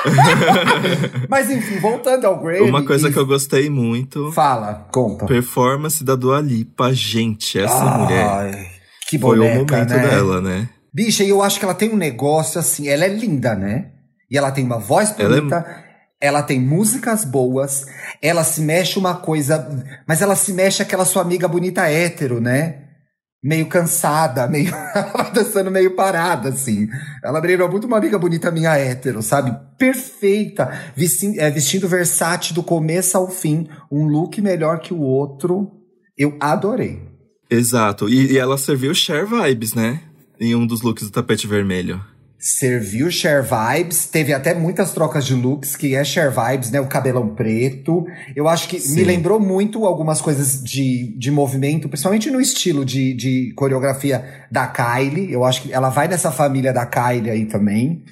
Mas 1.30 1.50
enfim, 1.50 1.80
voltando 1.80 2.26
ao 2.26 2.40
Grammy. 2.42 2.70
Uma 2.70 2.84
coisa 2.86 3.10
e- 3.10 3.14
que 3.14 3.18
eu 3.20 3.26
gostei 3.26 3.70
muito, 3.70 4.32
Fala, 4.32 4.88
conta. 4.92 5.26
performance 5.26 6.04
da 6.04 6.16
Dua 6.16 6.40
Lipa. 6.42 6.94
Gente, 6.94 7.60
essa 7.60 7.86
mulher 7.98 8.26
Ai, 8.28 8.68
que 9.08 9.18
foi 9.20 9.38
boneca, 9.38 9.54
o 9.56 9.58
momento 9.78 9.94
né? 9.94 10.08
dela, 10.08 10.42
né? 10.42 10.70
Bicha, 10.94 11.24
e 11.24 11.30
eu 11.30 11.42
acho 11.44 11.60
que 11.60 11.66
ela 11.66 11.74
tem 11.76 11.90
um 11.92 11.98
negócio 11.98 12.60
assim, 12.60 12.88
ela 12.88 13.06
é 13.06 13.08
linda, 13.10 13.56
né? 13.56 13.92
E 14.30 14.38
ela 14.38 14.52
tem 14.52 14.66
uma 14.66 14.80
voz 14.80 15.14
Ela 15.18 15.38
é- 15.38 15.40
bonita. 15.40 15.84
ela 16.22 16.42
tem 16.44 16.60
músicas 16.60 17.24
boas, 17.24 17.86
ela 18.22 18.44
se 18.44 18.62
mexe 18.62 18.98
uma 19.00 19.16
coisa, 19.16 19.68
mas 20.08 20.22
ela 20.22 20.36
se 20.36 20.52
mexe 20.54 20.82
aquela 20.82 21.06
sua 21.06 21.22
amiga 21.22 21.48
bonita 21.48 21.88
hétero, 21.90 22.40
né? 22.42 22.84
Meio 23.42 23.68
cansada, 23.68 24.48
meio 24.50 24.68
ela 24.70 25.12
vai 25.14 25.32
dançando 25.32 25.72
meio 25.72 25.96
parada, 25.96 26.50
assim. 26.50 26.88
Ela 27.24 27.40
lembra 27.40 27.68
muito 27.68 27.88
uma 27.88 27.98
amiga 27.98 28.20
bonita 28.20 28.52
minha 28.52 28.78
hétero, 28.78 29.22
sabe? 29.22 29.56
Perfeita, 29.78 30.72
vestindo, 30.96 31.40
é, 31.40 31.50
vestindo 31.50 31.88
versátil 31.88 32.54
do 32.54 32.64
começo 32.64 33.18
ao 33.18 33.30
fim, 33.30 33.68
um 33.92 34.06
look 34.06 34.42
melhor 34.42 34.80
que 34.80 34.94
o 34.94 35.00
outro. 35.00 35.72
Eu 36.18 36.36
adorei. 36.40 37.02
Exato, 37.50 38.10
e, 38.10 38.34
e 38.34 38.38
ela 38.38 38.58
serviu 38.58 38.94
share 38.94 39.26
vibes, 39.26 39.74
né? 39.74 40.02
Em 40.40 40.54
um 40.56 40.68
dos 40.68 40.82
looks 40.82 41.06
do 41.06 41.12
tapete 41.12 41.48
vermelho. 41.48 42.04
Serviu 42.40 43.12
Share 43.12 43.46
Vibes, 43.46 44.06
teve 44.06 44.32
até 44.32 44.54
muitas 44.54 44.94
trocas 44.94 45.26
de 45.26 45.36
looks, 45.36 45.76
que 45.76 45.94
é 45.94 46.06
Share 46.06 46.34
Vibes, 46.34 46.72
né? 46.72 46.80
O 46.80 46.88
cabelão 46.88 47.36
preto. 47.36 48.06
Eu 48.34 48.48
acho 48.48 48.70
que 48.70 48.80
Sim. 48.80 48.96
me 48.96 49.04
lembrou 49.04 49.42
muito 49.42 49.86
algumas 49.86 50.22
coisas 50.22 50.64
de, 50.64 51.14
de 51.18 51.30
movimento, 51.32 51.90
principalmente 51.90 52.32
no 52.32 52.40
estilo 52.40 52.86
de, 52.86 53.14
de 53.14 53.54
coreografia 53.58 54.48
da 54.50 54.68
Kylie. 54.68 55.30
Eu 55.30 55.44
acho 55.44 55.64
que 55.64 55.74
ela 55.74 55.90
vai 55.90 56.08
nessa 56.08 56.32
família 56.32 56.72
da 56.72 56.86
Kylie 56.86 57.30
aí 57.30 57.46
também. 57.46 58.06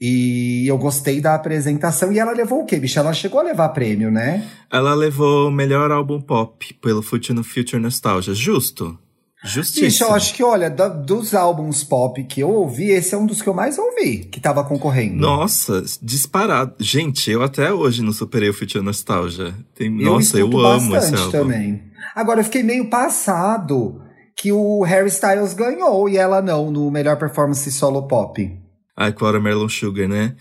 E 0.00 0.66
eu 0.66 0.78
gostei 0.78 1.20
da 1.20 1.34
apresentação. 1.34 2.10
E 2.10 2.18
ela 2.18 2.32
levou 2.32 2.62
o 2.62 2.64
quê, 2.64 2.78
bicha? 2.78 3.00
Ela 3.00 3.12
chegou 3.12 3.40
a 3.40 3.44
levar 3.44 3.68
prêmio, 3.68 4.10
né? 4.10 4.42
Ela 4.72 4.94
levou 4.94 5.48
o 5.48 5.52
melhor 5.52 5.92
álbum 5.92 6.18
pop 6.18 6.72
pelo 6.80 7.02
Future, 7.02 7.42
Future 7.44 7.82
Nostalgia. 7.82 8.32
Justo. 8.32 8.98
Bicha, 9.42 10.04
eu 10.04 10.12
acho 10.14 10.34
que, 10.34 10.42
olha, 10.44 10.68
da- 10.68 10.88
dos 10.88 11.34
álbuns 11.34 11.82
pop 11.82 12.22
que 12.24 12.40
eu 12.40 12.50
ouvi, 12.50 12.90
esse 12.90 13.14
é 13.14 13.18
um 13.18 13.24
dos 13.24 13.40
que 13.40 13.48
eu 13.48 13.54
mais 13.54 13.78
ouvi, 13.78 14.18
que 14.30 14.38
tava 14.38 14.62
concorrendo. 14.64 15.16
Nossa, 15.16 15.82
disparado. 16.02 16.74
Gente, 16.78 17.30
eu 17.30 17.42
até 17.42 17.72
hoje 17.72 18.02
não 18.02 18.12
superei 18.12 18.50
o 18.50 18.54
Future 18.54 18.84
Nostalgia. 18.84 19.54
Tem, 19.74 19.88
nossa, 19.90 20.38
eu 20.38 20.46
amo 20.58 20.94
esse 20.96 21.14
álbum. 21.14 21.30
também. 21.30 21.82
Agora, 22.14 22.40
eu 22.40 22.44
fiquei 22.44 22.62
meio 22.62 22.90
passado 22.90 24.02
que 24.36 24.52
o 24.52 24.82
Harry 24.82 25.08
Styles 25.08 25.54
ganhou 25.54 26.08
e 26.08 26.16
ela 26.16 26.42
não, 26.42 26.70
no 26.70 26.90
melhor 26.90 27.16
performance 27.18 27.70
solo 27.72 28.02
pop. 28.06 28.50
Ai, 28.96 29.12
com 29.12 29.24
a 29.24 29.28
Watermelon 29.28 29.68
Sugar, 29.68 30.06
né? 30.08 30.34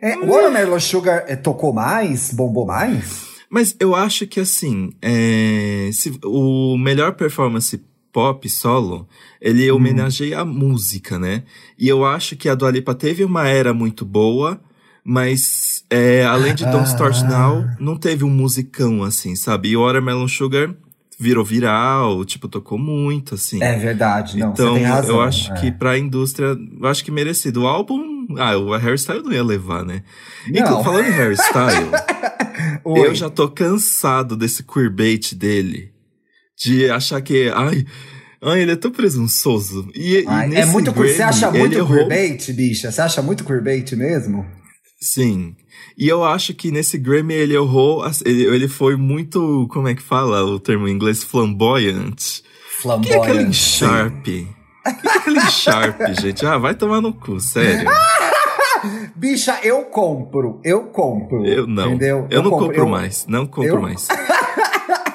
É, 0.00 0.16
o 0.16 0.26
Watermelon 0.28 0.80
Sugar 0.80 1.24
é, 1.26 1.36
tocou 1.36 1.72
mais? 1.72 2.32
Bombou 2.32 2.64
mais? 2.66 3.26
Mas 3.50 3.76
eu 3.78 3.94
acho 3.94 4.26
que 4.26 4.40
assim, 4.40 4.90
é, 5.02 5.90
se- 5.92 6.18
o 6.24 6.76
melhor 6.78 7.12
performance 7.14 7.80
pop 8.16 8.48
solo, 8.48 9.06
ele 9.38 9.70
Hum. 9.70 9.76
homenageia 9.76 10.40
a 10.40 10.44
música, 10.44 11.18
né? 11.18 11.42
E 11.78 11.86
eu 11.86 12.02
acho 12.02 12.34
que 12.34 12.48
a 12.48 12.54
Dua 12.54 12.70
Lipa 12.70 12.94
teve 12.94 13.22
uma 13.22 13.46
era 13.46 13.74
muito 13.74 14.06
boa, 14.06 14.58
mas 15.04 15.84
é, 15.90 16.24
além 16.24 16.54
de 16.54 16.64
Don't 16.64 16.88
Start 16.88 17.18
Ah. 17.24 17.28
Now, 17.28 17.66
não 17.78 17.94
teve 17.94 18.24
um 18.24 18.30
musicão 18.30 19.02
assim, 19.02 19.36
sabe? 19.36 19.68
E 19.68 19.76
o 19.76 19.82
Watermelon 19.84 20.26
Sugar 20.28 20.74
virou 21.18 21.44
viral, 21.44 22.24
tipo, 22.24 22.48
tocou 22.48 22.78
muito, 22.78 23.34
assim. 23.34 23.62
É 23.62 23.76
verdade, 23.78 24.38
não, 24.38 24.52
então, 24.52 24.82
razão. 24.82 25.16
eu 25.16 25.20
acho 25.20 25.52
é. 25.52 25.56
que 25.60 25.70
pra 25.70 25.98
indústria, 25.98 26.56
eu 26.80 26.88
acho 26.88 27.04
que 27.04 27.10
merecido. 27.10 27.64
O 27.64 27.66
álbum, 27.66 28.28
ah, 28.38 28.56
o 28.56 28.72
hairstyle 28.72 29.22
não 29.22 29.32
ia 29.32 29.44
levar, 29.44 29.84
né? 29.84 30.02
Inclu- 30.48 30.62
Não. 30.70 30.82
falando 30.82 31.06
em 31.06 31.12
hairstyle, 31.12 31.90
eu 33.04 33.14
já 33.14 33.28
tô 33.28 33.46
cansado 33.46 34.34
desse 34.36 34.62
queerbait 34.62 35.34
dele. 35.34 35.94
De 36.58 36.90
achar 36.90 37.20
que, 37.20 37.50
ai, 37.54 37.84
ai, 38.42 38.62
ele 38.62 38.72
é 38.72 38.76
tão 38.76 38.90
presunçoso. 38.90 39.88
E, 39.94 40.20
e 40.20 40.24
Ai, 40.26 40.46
é 40.46 40.48
nesse 40.48 40.72
muito 40.72 40.92
queer. 40.92 41.08
Você 41.08 41.16
Grammy, 41.18 41.30
acha 41.30 41.50
muito 41.50 41.76
errou- 41.76 41.96
queerbait, 42.08 42.52
bicha? 42.52 42.90
Você 42.90 43.00
acha 43.00 43.20
muito 43.22 43.44
queerbait 43.44 43.92
mesmo? 43.96 44.46
Sim. 45.00 45.54
E 45.98 46.08
eu 46.08 46.24
acho 46.24 46.54
que 46.54 46.70
nesse 46.70 46.96
Grammy 46.98 47.34
ele 47.34 47.54
errou, 47.54 48.02
ele, 48.24 48.44
ele 48.44 48.68
foi 48.68 48.96
muito, 48.96 49.68
como 49.70 49.88
é 49.88 49.94
que 49.94 50.02
fala 50.02 50.42
o 50.44 50.58
termo 50.58 50.88
em 50.88 50.92
inglês? 50.92 51.22
Flamboyant. 51.22 52.40
O 52.84 53.00
que 53.00 53.12
é 53.12 53.16
aquele 53.18 53.52
Flamboyant. 53.52 53.52
Sharp? 53.52 54.24
Que 54.24 54.46
é 55.08 55.10
aquele 55.10 55.40
Sharp, 55.50 56.00
gente? 56.20 56.46
Ah, 56.46 56.56
vai 56.58 56.74
tomar 56.74 57.00
no 57.02 57.12
cu, 57.12 57.38
sério. 57.40 57.88
Bicha, 59.14 59.58
eu 59.62 59.82
compro. 59.84 60.60
Eu 60.64 60.84
compro. 60.84 61.44
Eu 61.46 61.66
não. 61.66 61.88
Entendeu? 61.88 62.26
Eu, 62.30 62.42
não 62.42 62.50
compro, 62.50 62.74
eu- 62.76 62.88
mais. 62.88 63.26
Não 63.26 63.46
compro 63.46 63.76
eu- 63.76 63.82
mais. 63.82 64.06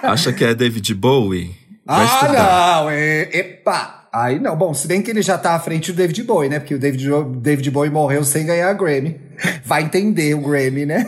Acha 0.01 0.33
que 0.33 0.43
é 0.43 0.53
David 0.55 0.93
Bowie? 0.95 1.55
Vai 1.85 2.01
Ah, 2.01 2.05
estudar. 2.05 2.81
não! 2.83 2.89
é- 2.89 3.29
epa! 3.37 4.07
Aí 4.13 4.39
não. 4.39 4.55
Bom, 4.57 4.73
se 4.73 4.87
bem 4.87 5.01
que 5.01 5.09
ele 5.09 5.21
já 5.21 5.37
tá 5.37 5.55
à 5.55 5.59
frente 5.59 5.91
do 5.91 5.95
David 5.97 6.23
Bowie, 6.23 6.49
né? 6.49 6.59
Porque 6.59 6.75
o 6.75 6.79
David, 6.79 7.07
David 7.37 7.71
Bowie 7.71 7.89
morreu 7.91 8.23
sem 8.25 8.45
ganhar 8.45 8.69
a 8.69 8.73
Grammy. 8.73 9.19
Vai 9.63 9.83
entender 9.83 10.33
o 10.35 10.41
Grammy, 10.41 10.85
né? 10.85 11.05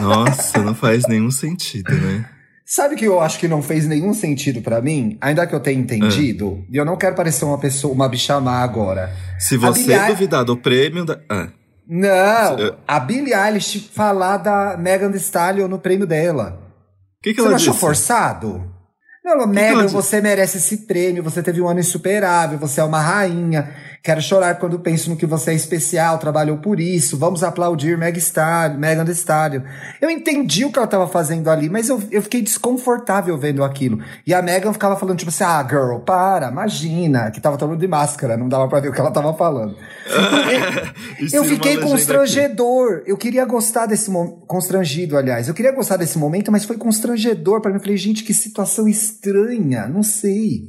Nossa, 0.00 0.58
não 0.62 0.74
faz 0.74 1.06
nenhum 1.08 1.30
sentido, 1.30 1.92
né? 1.94 2.24
Sabe 2.66 2.96
que 2.96 3.04
eu 3.06 3.18
acho 3.18 3.38
que 3.38 3.48
não 3.48 3.62
fez 3.62 3.86
nenhum 3.86 4.12
sentido 4.12 4.60
pra 4.60 4.82
mim? 4.82 5.16
Ainda 5.22 5.46
que 5.46 5.54
eu 5.54 5.60
tenha 5.60 5.80
entendido, 5.80 6.62
e 6.70 6.76
eu 6.76 6.84
não 6.84 6.98
quero 6.98 7.14
parecer 7.16 7.46
uma 7.46 7.56
pessoa, 7.58 7.94
uma 7.94 8.06
bicha 8.08 8.38
má 8.40 8.58
agora. 8.62 9.10
Se 9.38 9.56
você 9.56 9.84
Billie 9.94 10.06
duvidar 10.08 10.44
do 10.44 10.54
prêmio 10.56 11.06
da. 11.06 11.18
Ah, 11.30 11.48
Não! 11.88 12.58
Eu- 12.58 12.74
A 12.86 13.00
Billie 13.00 13.32
Eilish 13.32 13.88
falar 13.94 14.36
da 14.36 14.76
Megan 14.78 15.10
Thee 15.10 15.16
Stallion 15.20 15.66
no 15.68 15.78
prêmio 15.78 16.06
dela. 16.06 16.60
O 17.20 17.22
que, 17.22 17.34
que 17.34 17.40
Você 17.40 17.48
não 17.48 17.56
achou 17.56 17.72
disse? 17.72 17.80
forçado? 17.80 18.74
Não, 19.24 19.32
ela, 19.32 19.46
Megan, 19.46 19.82
disse? 19.82 19.94
você 19.94 20.20
merece 20.20 20.58
esse 20.58 20.86
prêmio, 20.86 21.22
você 21.22 21.42
teve 21.42 21.60
um 21.60 21.68
ano 21.68 21.80
insuperável, 21.80 22.58
você 22.58 22.80
é 22.80 22.84
uma 22.84 23.00
rainha. 23.00 23.74
Quero 24.08 24.22
chorar 24.22 24.54
quando 24.54 24.78
penso 24.78 25.10
no 25.10 25.16
que 25.18 25.26
você 25.26 25.50
é 25.50 25.54
especial, 25.54 26.16
trabalhou 26.16 26.56
por 26.56 26.80
isso. 26.80 27.18
Vamos 27.18 27.44
aplaudir 27.44 27.98
Meg 27.98 28.16
Stallion, 28.16 28.78
Megan 28.78 29.04
Thee 29.04 29.12
Stallion. 29.12 29.60
Eu 30.00 30.08
entendi 30.08 30.64
o 30.64 30.72
que 30.72 30.78
ela 30.78 30.88
tava 30.88 31.06
fazendo 31.06 31.50
ali, 31.50 31.68
mas 31.68 31.90
eu, 31.90 32.02
eu 32.10 32.22
fiquei 32.22 32.40
desconfortável 32.40 33.36
vendo 33.36 33.62
aquilo. 33.62 34.02
E 34.26 34.32
a 34.32 34.40
Megan 34.40 34.72
ficava 34.72 34.96
falando, 34.96 35.18
tipo 35.18 35.28
assim, 35.28 35.44
ah, 35.44 35.62
girl, 35.68 35.98
para, 35.98 36.48
imagina, 36.48 37.30
que 37.30 37.38
tava 37.38 37.58
todo 37.58 37.68
mundo 37.68 37.80
de 37.80 37.86
máscara, 37.86 38.34
não 38.34 38.48
dava 38.48 38.66
pra 38.66 38.80
ver 38.80 38.88
o 38.88 38.94
que 38.94 38.98
ela 38.98 39.10
tava 39.10 39.34
falando. 39.34 39.76
Eu 41.30 41.44
fiquei 41.44 41.76
constrangedor. 41.76 43.02
Eu 43.04 43.18
queria 43.18 43.44
gostar 43.44 43.84
desse 43.84 44.10
momento. 44.10 44.46
Constrangido, 44.46 45.18
aliás. 45.18 45.48
Eu 45.48 45.54
queria 45.54 45.72
gostar 45.72 45.98
desse 45.98 46.16
momento, 46.16 46.50
mas 46.50 46.64
foi 46.64 46.78
constrangedor 46.78 47.60
pra 47.60 47.70
mim. 47.70 47.76
Eu 47.76 47.82
falei, 47.82 47.98
gente, 47.98 48.24
que 48.24 48.32
situação 48.32 48.88
estranha. 48.88 49.86
Não 49.86 50.02
sei. 50.02 50.62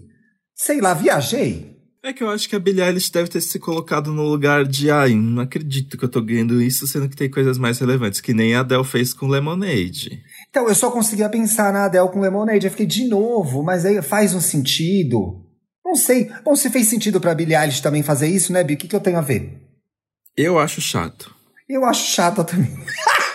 Sei 0.54 0.82
lá, 0.82 0.94
viajei. 0.94 1.79
É 2.02 2.14
que 2.14 2.24
eu 2.24 2.30
acho 2.30 2.48
que 2.48 2.56
a 2.56 2.60
Billie 2.60 2.82
Eilish 2.82 3.12
deve 3.12 3.28
ter 3.30 3.42
se 3.42 3.60
colocado 3.60 4.14
no 4.14 4.24
lugar 4.24 4.64
de 4.64 4.90
ai, 4.90 5.14
não 5.14 5.42
acredito 5.44 5.98
que 5.98 6.06
eu 6.06 6.10
tô 6.10 6.22
ganhando 6.22 6.62
isso, 6.62 6.88
sendo 6.88 7.10
que 7.10 7.16
tem 7.16 7.30
coisas 7.30 7.58
mais 7.58 7.78
relevantes, 7.78 8.22
que 8.22 8.34
nem 8.34 8.56
a 8.56 8.62
Adele 8.62 8.86
fez 8.86 9.14
com 9.14 9.28
Lemonade. 9.28 10.22
Então, 10.50 10.70
eu 10.70 10.76
só 10.76 10.90
conseguia 10.90 11.28
pensar 11.28 11.74
na 11.74 11.86
Adele 11.86 12.08
com 12.08 12.22
Lemonade. 12.22 12.66
Eu 12.66 12.72
fiquei, 12.72 12.86
de 12.86 13.06
novo, 13.06 13.62
mas 13.64 13.86
aí 13.86 14.02
faz 14.02 14.34
um 14.34 14.40
sentido. 14.40 15.44
Não 15.86 15.94
sei. 15.96 16.30
Bom, 16.46 16.56
se 16.56 16.70
fez 16.70 16.88
sentido 16.88 17.20
pra 17.20 17.36
Billie 17.36 17.56
Eilish 17.56 17.82
também 17.82 18.02
fazer 18.02 18.28
isso, 18.28 18.54
né, 18.54 18.64
Bi? 18.64 18.76
O 18.76 18.78
que, 18.78 18.88
que 18.88 18.96
eu 18.96 19.02
tenho 19.02 19.18
a 19.18 19.22
ver? 19.22 19.60
Eu 20.38 20.58
acho 20.58 20.80
chato. 20.80 21.36
Eu 21.68 21.84
acho 21.84 22.08
chata 22.14 22.46
também. 22.46 22.80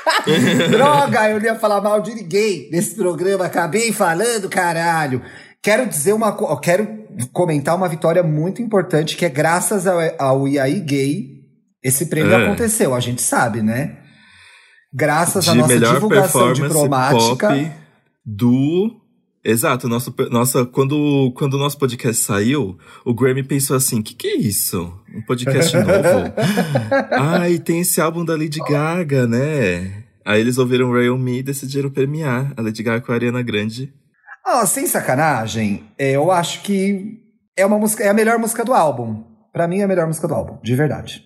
Droga, 0.70 1.28
eu 1.30 1.38
não 1.38 1.44
ia 1.46 1.54
falar 1.58 1.80
mal 1.82 2.00
de 2.00 2.14
ninguém 2.14 2.70
nesse 2.70 2.94
programa. 2.94 3.44
Acabei 3.44 3.92
falando, 3.92 4.48
caralho. 4.48 5.22
Quero 5.62 5.86
dizer 5.88 6.12
uma 6.14 6.32
co- 6.32 6.56
quero 6.58 7.03
comentar 7.32 7.74
uma 7.76 7.88
vitória 7.88 8.22
muito 8.22 8.60
importante 8.62 9.16
que 9.16 9.24
é 9.24 9.28
graças 9.28 9.86
ao, 9.86 9.98
ao 10.18 10.48
IAI 10.48 10.80
Gay. 10.80 11.34
Esse 11.82 12.06
prêmio 12.06 12.32
É. 12.32 12.46
aconteceu, 12.46 12.94
a 12.94 13.00
gente 13.00 13.20
sabe, 13.22 13.60
né? 13.62 13.98
Graças 14.92 15.48
à 15.48 15.52
de 15.52 15.58
nossa 15.58 15.74
melhor 15.74 15.94
divulgação 15.94 16.40
performance 16.46 16.62
diplomática. 16.62 17.48
pop 17.48 17.70
do. 18.24 19.00
Exato, 19.46 19.86
nosso, 19.88 20.14
nossa, 20.30 20.64
quando, 20.64 21.30
quando 21.36 21.54
o 21.54 21.58
nosso 21.58 21.76
podcast 21.76 22.22
saiu, 22.22 22.78
o 23.04 23.12
Grammy 23.12 23.42
pensou 23.42 23.76
assim: 23.76 24.00
que 24.00 24.14
que 24.14 24.26
é 24.28 24.36
isso? 24.36 24.90
Um 25.14 25.20
podcast 25.20 25.76
novo? 25.76 26.32
Ai, 27.10 27.58
tem 27.58 27.80
esse 27.80 28.00
álbum 28.00 28.24
da 28.24 28.34
Lady 28.34 28.58
Gaga, 28.60 29.26
né? 29.26 30.04
Aí 30.24 30.40
eles 30.40 30.56
ouviram 30.56 30.90
Rail 30.90 31.18
Me 31.18 31.40
e 31.40 31.42
decidiram 31.42 31.90
premiar 31.90 32.54
a 32.56 32.62
Lady 32.62 32.82
Gaga 32.82 33.02
com 33.04 33.12
a 33.12 33.14
Ariana 33.16 33.42
Grande. 33.42 33.92
Ah, 34.44 34.66
sem 34.66 34.86
sacanagem, 34.86 35.84
é, 35.98 36.12
eu 36.12 36.30
acho 36.30 36.62
que 36.62 37.18
é 37.56 37.64
uma 37.64 37.78
música, 37.78 38.04
é 38.04 38.08
a 38.08 38.14
melhor 38.14 38.38
música 38.38 38.64
do 38.64 38.74
álbum. 38.74 39.24
Pra 39.52 39.66
mim 39.68 39.78
é 39.78 39.84
a 39.84 39.88
melhor 39.88 40.06
música 40.06 40.26
do 40.28 40.34
álbum, 40.34 40.58
de 40.62 40.74
verdade. 40.74 41.24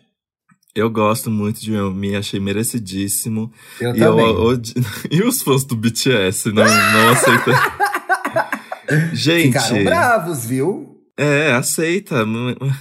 Eu 0.74 0.88
gosto 0.90 1.30
muito 1.30 1.60
de 1.60 1.72
Me, 1.72 2.14
achei 2.14 2.38
merecidíssimo. 2.38 3.50
Eu 3.80 3.94
E, 3.96 4.00
eu, 4.00 4.10
também. 4.10 4.26
odi- 4.36 4.74
e 5.10 5.22
os 5.22 5.42
fãs 5.42 5.64
do 5.64 5.74
BTS 5.74 6.52
não, 6.52 6.64
não 6.64 7.08
aceitam. 7.10 7.54
Gente. 9.12 9.46
Ficaram 9.58 9.84
bravos, 9.84 10.44
viu? 10.46 10.96
É, 11.16 11.52
aceita. 11.52 12.24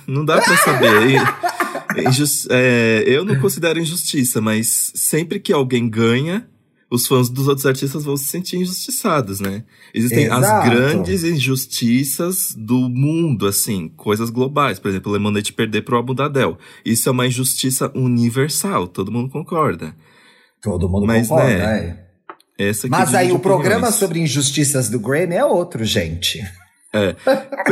Não, 0.06 0.24
dá 0.24 0.40
pra 0.42 0.58
saber. 0.58 1.22
E- 1.98 2.08
injus- 2.08 2.48
é, 2.52 3.04
eu 3.08 3.26
não 3.26 3.40
considero 3.40 3.80
injustiça, 3.80 4.40
mas 4.40 4.92
sempre 4.96 5.40
que 5.40 5.52
alguém 5.52 5.90
ganha, 5.90 6.48
os 6.90 7.06
fãs 7.06 7.30
dos 7.30 7.48
outros 7.48 7.66
artistas 7.66 8.06
vão 8.06 8.16
se 8.16 8.26
sentir 8.26 8.58
injustiçados, 8.58 9.40
né? 9.40 9.64
Existem 9.94 10.28
as 10.28 10.40
Exato. 10.40 10.70
grandes 10.70 11.24
injustiças 11.24 12.56
do 12.58 12.88
mundo, 12.90 13.46
assim, 13.46 13.90
coisas 13.90 14.30
globais. 14.30 14.80
Por 14.80 14.90
exemplo, 14.90 15.12
Lemonade 15.12 15.52
perder 15.52 15.82
pro 15.82 15.98
álbum 15.98 16.16
da 16.16 16.26
Adele. 16.26 16.56
Isso 16.86 17.10
é 17.10 17.12
uma 17.12 17.28
injustiça 17.28 17.92
universal, 17.94 18.88
todo 18.88 19.12
mundo 19.12 19.30
concorda. 19.30 19.94
Todo 20.62 20.88
mundo 20.88 21.06
Mas, 21.06 21.28
concorda, 21.28 21.50
né, 21.50 21.98
é. 22.58 22.72
Mas 22.90 23.14
aí 23.14 23.32
o 23.32 23.40
programa 23.40 23.92
sobre 23.92 24.20
injustiças 24.20 24.90
do 24.90 25.00
Grammy 25.00 25.36
é 25.36 25.46
outro, 25.46 25.86
gente. 25.86 26.42
É. 26.94 27.16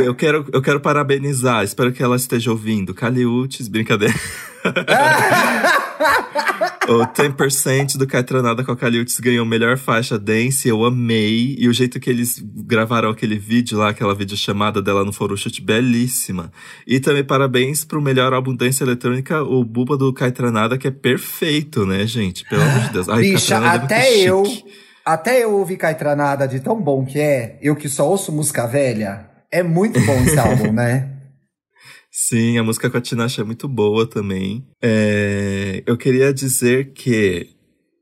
Eu 0.00 0.14
quero, 0.14 0.46
eu 0.52 0.62
quero 0.62 0.80
parabenizar, 0.80 1.64
espero 1.64 1.92
que 1.92 2.02
ela 2.02 2.16
esteja 2.16 2.50
ouvindo. 2.50 2.94
Caliutes, 2.94 3.66
brincadeira. 3.66 4.14
o 6.88 7.06
10% 7.06 7.96
do 7.96 8.06
Caetranada 8.06 8.64
com 8.64 8.72
a 8.72 8.76
Caliutes 8.76 9.18
ganhou 9.18 9.44
melhor 9.44 9.76
faixa 9.76 10.18
dance, 10.18 10.68
eu 10.68 10.84
amei. 10.84 11.56
E 11.58 11.68
o 11.68 11.72
jeito 11.72 11.98
que 11.98 12.10
eles 12.10 12.42
gravaram 12.42 13.10
aquele 13.10 13.38
vídeo 13.38 13.78
lá, 13.78 13.90
aquela 13.90 14.14
videochamada 14.14 14.80
dela 14.82 15.04
no 15.04 15.12
Photoshop, 15.12 15.60
belíssima. 15.60 16.50
E 16.86 17.00
também 17.00 17.24
parabéns 17.24 17.84
pro 17.84 18.00
melhor 18.00 18.32
álbum 18.32 18.54
dance 18.54 18.82
eletrônica, 18.82 19.42
o 19.42 19.64
Buba 19.64 19.96
do 19.96 20.12
Caetranada, 20.12 20.78
que 20.78 20.88
é 20.88 20.90
perfeito, 20.90 21.86
né, 21.86 22.06
gente? 22.06 22.44
Pelo 22.48 22.62
amor 22.62 22.82
de 22.82 22.92
Deus. 22.92 23.08
Ai, 23.08 23.22
Bicha, 23.22 23.58
até 23.58 24.16
eu, 24.18 24.44
até 25.04 25.44
eu 25.44 25.52
ouvi 25.52 25.76
Caetranada 25.76 26.46
de 26.46 26.60
tão 26.60 26.80
bom 26.80 27.04
que 27.04 27.18
é, 27.18 27.58
eu 27.60 27.74
que 27.74 27.88
só 27.88 28.08
ouço 28.08 28.32
música 28.32 28.66
velha, 28.66 29.26
é 29.50 29.62
muito 29.62 30.00
bom 30.00 30.16
esse 30.24 30.38
álbum, 30.38 30.72
né? 30.72 31.10
Sim, 32.18 32.56
a 32.56 32.64
música 32.64 32.88
com 32.88 32.96
a 32.96 33.00
Tinashe 33.00 33.42
é 33.42 33.44
muito 33.44 33.68
boa 33.68 34.06
também. 34.06 34.66
É, 34.80 35.82
eu 35.84 35.98
queria 35.98 36.32
dizer 36.32 36.92
que 36.94 37.50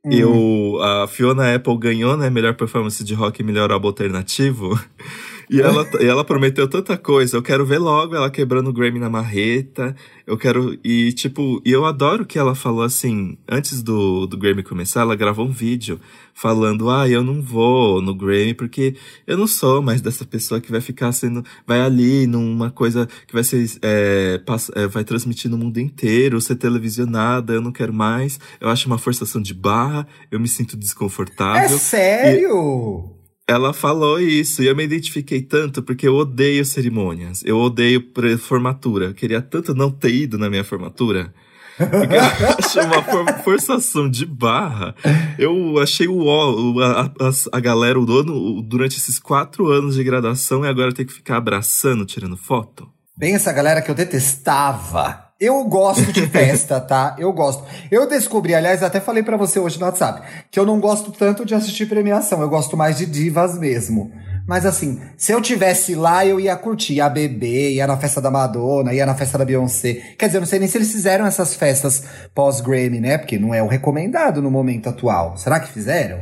Hum. 0.07 0.13
eu, 0.13 0.83
a 0.83 1.09
Fiona 1.09 1.53
Apple 1.53 1.77
ganhou, 1.77 2.17
né, 2.17 2.31
melhor 2.31 2.55
performance 2.55 3.03
de 3.03 3.13
rock 3.13 3.41
e 3.41 3.45
melhor 3.45 3.73
álbum 3.73 3.89
alternativo. 3.89 4.79
E 5.51 5.61
ela, 5.61 5.89
e 6.01 6.05
ela 6.07 6.25
prometeu 6.25 6.67
tanta 6.69 6.97
coisa. 6.97 7.37
Eu 7.37 7.43
quero 7.43 7.65
ver 7.65 7.79
logo 7.79 8.15
ela 8.15 8.31
quebrando 8.31 8.69
o 8.71 8.73
Grammy 8.73 8.99
na 8.99 9.11
marreta. 9.11 9.95
Eu 10.27 10.37
quero. 10.39 10.79
E, 10.83 11.13
tipo, 11.13 11.61
e 11.65 11.71
eu 11.71 11.85
adoro 11.85 12.25
que 12.25 12.39
ela 12.39 12.55
falou 12.55 12.83
assim. 12.83 13.37
Antes 13.49 13.83
do, 13.83 14.27
do 14.27 14.37
Grammy 14.39 14.63
começar, 14.63 15.03
ela 15.03 15.15
gravou 15.15 15.47
um 15.47 15.51
vídeo 15.53 16.01
falando: 16.33 16.89
Ah, 16.91 17.09
eu 17.09 17.23
não 17.23 17.43
vou 17.43 18.01
no 18.01 18.15
Grammy 18.15 18.55
porque 18.55 18.97
eu 19.27 19.37
não 19.37 19.47
sou 19.47 19.83
mais 19.83 20.01
dessa 20.01 20.25
pessoa 20.25 20.61
que 20.61 20.71
vai 20.71 20.81
ficar 20.81 21.13
sendo. 21.13 21.45
Vai 21.67 21.81
ali 21.81 22.27
numa 22.27 22.71
coisa 22.71 23.07
que 23.27 23.35
vai 23.35 23.45
ser. 23.45 23.67
É, 23.83 24.41
é, 24.75 24.87
vai 24.87 25.05
transmitir 25.05 25.51
no 25.51 25.59
mundo 25.59 25.79
inteiro, 25.79 26.41
ser 26.41 26.57
televisionada. 26.57 27.53
Eu 27.53 27.61
não 27.61 27.73
quero 27.73 27.93
mais. 27.93 28.41
Eu 28.61 28.69
acho 28.69 28.87
uma 28.87 28.99
forçação 28.99 29.43
de 29.43 29.53
barra. 29.55 30.07
Eu 30.31 30.41
me 30.41 30.49
sinto 30.49 30.75
É 30.77 30.79
desconfortável. 30.79 31.79
sério? 31.79 33.14
Ela 33.47 33.75
falou 33.75 34.19
isso 34.19 34.63
e 34.63 34.67
eu 34.67 34.75
me 34.75 34.85
identifiquei 34.85 35.43
tanto 35.43 35.83
porque 35.83 36.09
eu 36.09 36.15
odeio 36.15 36.65
cerimônias. 36.65 37.43
Eu 37.45 37.59
odeio 37.59 38.03
formatura. 38.39 39.07
Eu 39.07 39.15
queria 39.15 39.43
tanto 39.43 39.75
não 39.75 39.91
ter 39.91 40.15
ido 40.15 40.39
na 40.39 40.49
minha 40.49 40.65
formatura. 40.65 41.33
Porque 41.77 42.15
eu 42.15 42.21
acho 42.59 42.81
uma 42.81 43.03
for- 43.03 43.43
forçação 43.45 44.09
de 44.09 44.25
barra. 44.25 44.95
Eu 45.39 45.79
achei 45.79 46.09
o, 46.09 46.81
a, 46.81 47.03
a- 47.03 47.13
a 47.53 47.61
galera 47.61 48.01
o 48.01 48.11
ano, 48.19 48.63
durante 48.63 48.97
esses 48.97 49.19
quatro 49.19 49.69
anos 49.71 49.95
de 49.97 50.05
graduação 50.05 50.65
e 50.65 50.69
agora 50.69 50.95
tem 50.95 51.05
que 51.05 51.13
ficar 51.13 51.37
abraçando, 51.37 52.07
tirando 52.07 52.37
foto. 52.39 52.89
Bem 53.17 53.35
essa 53.35 53.53
galera 53.53 53.83
que 53.83 53.91
eu 53.91 53.95
detestava. 53.95 55.24
Eu 55.41 55.65
gosto 55.65 56.13
de 56.13 56.27
festa, 56.29 56.81
tá? 56.81 57.17
Eu 57.19 57.33
gosto. 57.33 57.65
Eu 57.91 58.09
descobri, 58.09 58.55
aliás, 58.55 58.83
até 58.83 59.01
falei 59.01 59.23
pra 59.23 59.37
você 59.37 59.59
hoje 59.59 59.79
no 59.79 59.87
WhatsApp, 59.87 60.23
que 60.51 60.59
eu 60.59 60.67
não 60.67 60.81
gosto 60.81 61.11
tanto 61.13 61.45
de 61.45 61.55
assistir 61.55 61.87
premiação, 61.87 62.41
eu 62.41 62.49
gosto 62.49 62.77
mais 62.77 62.99
de 62.99 63.07
divas 63.07 63.59
mesmo. 63.59 64.13
Mas 64.47 64.67
assim, 64.67 65.01
se 65.17 65.33
eu 65.33 65.41
tivesse 65.41 65.95
lá, 65.95 66.25
eu 66.27 66.39
ia 66.39 66.55
curtir, 66.55 66.95
ia 66.95 67.09
beber, 67.09 67.73
ia 67.73 67.87
na 67.87 67.97
festa 67.97 68.21
da 68.21 68.31
Madonna, 68.31 68.93
ia 68.93 69.07
na 69.07 69.15
festa 69.15 69.39
da 69.39 69.45
Beyoncé. 69.45 69.95
Quer 70.19 70.27
dizer, 70.27 70.37
eu 70.37 70.43
não 70.43 70.47
sei 70.47 70.59
nem 70.59 70.69
se 70.69 70.77
eles 70.77 70.93
fizeram 70.93 71.25
essas 71.25 71.55
festas 71.55 72.05
pós-Grammy, 72.35 73.01
né? 73.01 73.17
Porque 73.17 73.39
não 73.39 73.55
é 73.55 73.63
o 73.63 73.67
recomendado 73.67 74.43
no 74.43 74.51
momento 74.51 74.89
atual. 74.89 75.37
Será 75.39 75.59
que 75.61 75.73
fizeram? 75.73 76.21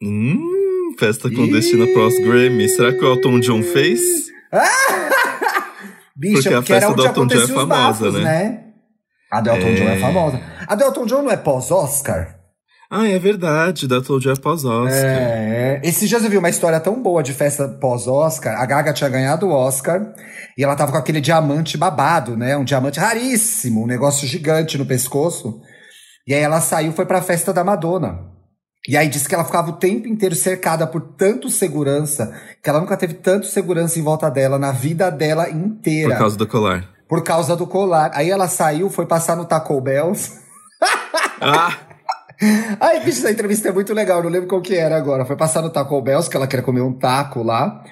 Hum, 0.00 0.94
festa 0.98 1.28
clandestina 1.28 1.86
pós-Grammy. 1.88 2.68
Será 2.68 2.92
que 2.92 3.04
o 3.04 3.12
Elton 3.12 3.40
John 3.40 3.62
fez? 3.62 4.00
Bicha, 6.16 6.42
Porque 6.42 6.54
a 6.54 6.56
porque 6.58 6.72
era 6.72 6.80
festa 6.80 6.94
do 6.94 7.06
Elton 7.06 7.26
John 7.26 7.42
é 7.42 7.48
famosa, 7.48 7.66
bafos, 7.66 8.14
né? 8.14 8.22
né? 8.22 8.63
A 9.34 9.40
do 9.40 9.50
Elton 9.50 9.68
É. 9.68 9.74
John 9.74 9.88
é 9.88 9.98
famosa. 9.98 10.40
A 10.66 10.74
do 10.74 10.84
Elton 10.84 11.06
John 11.06 11.22
não 11.22 11.30
é 11.30 11.36
pós-Oscar? 11.36 12.36
Ah, 12.90 13.08
é 13.08 13.18
verdade. 13.18 13.88
Da 13.88 13.96
Elton 13.96 14.18
John 14.20 14.30
é 14.32 14.36
pós-Oscar. 14.36 14.94
É. 14.94 15.80
Esses 15.82 16.08
dias 16.08 16.22
eu 16.22 16.30
vi 16.30 16.38
uma 16.38 16.48
história 16.48 16.78
tão 16.78 17.02
boa 17.02 17.22
de 17.22 17.32
festa 17.32 17.66
pós-Oscar. 17.66 18.60
A 18.60 18.64
Gaga 18.64 18.92
tinha 18.92 19.10
ganhado 19.10 19.46
o 19.46 19.50
Oscar 19.52 20.12
e 20.56 20.62
ela 20.62 20.76
tava 20.76 20.92
com 20.92 20.98
aquele 20.98 21.20
diamante 21.20 21.76
babado, 21.76 22.36
né? 22.36 22.56
Um 22.56 22.62
diamante 22.64 23.00
raríssimo, 23.00 23.82
um 23.82 23.86
negócio 23.86 24.28
gigante 24.28 24.78
no 24.78 24.86
pescoço. 24.86 25.60
E 26.26 26.32
aí 26.32 26.40
ela 26.40 26.60
saiu 26.60 26.92
e 26.92 26.94
foi 26.94 27.06
pra 27.06 27.20
festa 27.20 27.52
da 27.52 27.64
Madonna. 27.64 28.32
E 28.86 28.96
aí 28.96 29.08
disse 29.08 29.28
que 29.28 29.34
ela 29.34 29.44
ficava 29.44 29.70
o 29.70 29.76
tempo 29.76 30.06
inteiro 30.06 30.36
cercada 30.36 30.86
por 30.86 31.00
tanto 31.16 31.48
segurança, 31.50 32.32
que 32.62 32.68
ela 32.68 32.80
nunca 32.80 32.96
teve 32.96 33.14
tanto 33.14 33.46
segurança 33.46 33.98
em 33.98 34.02
volta 34.02 34.30
dela 34.30 34.58
na 34.58 34.72
vida 34.72 35.10
dela 35.10 35.48
inteira. 35.50 36.10
Por 36.10 36.18
causa 36.18 36.36
do 36.36 36.46
colar. 36.46 36.93
Por 37.08 37.22
causa 37.22 37.54
do 37.56 37.66
colar. 37.66 38.10
Aí 38.14 38.30
ela 38.30 38.48
saiu, 38.48 38.88
foi 38.90 39.06
passar 39.06 39.36
no 39.36 39.44
Taco 39.44 39.80
Bells. 39.80 40.32
Ah! 41.40 41.76
Ai, 42.80 43.00
bicho, 43.00 43.20
essa 43.20 43.30
entrevista 43.30 43.68
é 43.68 43.72
muito 43.72 43.94
legal, 43.94 44.22
não 44.22 44.30
lembro 44.30 44.48
qual 44.48 44.60
que 44.60 44.74
era 44.74 44.96
agora. 44.96 45.24
Foi 45.24 45.36
passar 45.36 45.62
no 45.62 45.70
Taco 45.70 46.00
Bells, 46.02 46.28
que 46.28 46.36
ela 46.36 46.46
queria 46.46 46.64
comer 46.64 46.80
um 46.80 46.92
taco 46.92 47.42
lá. 47.42 47.82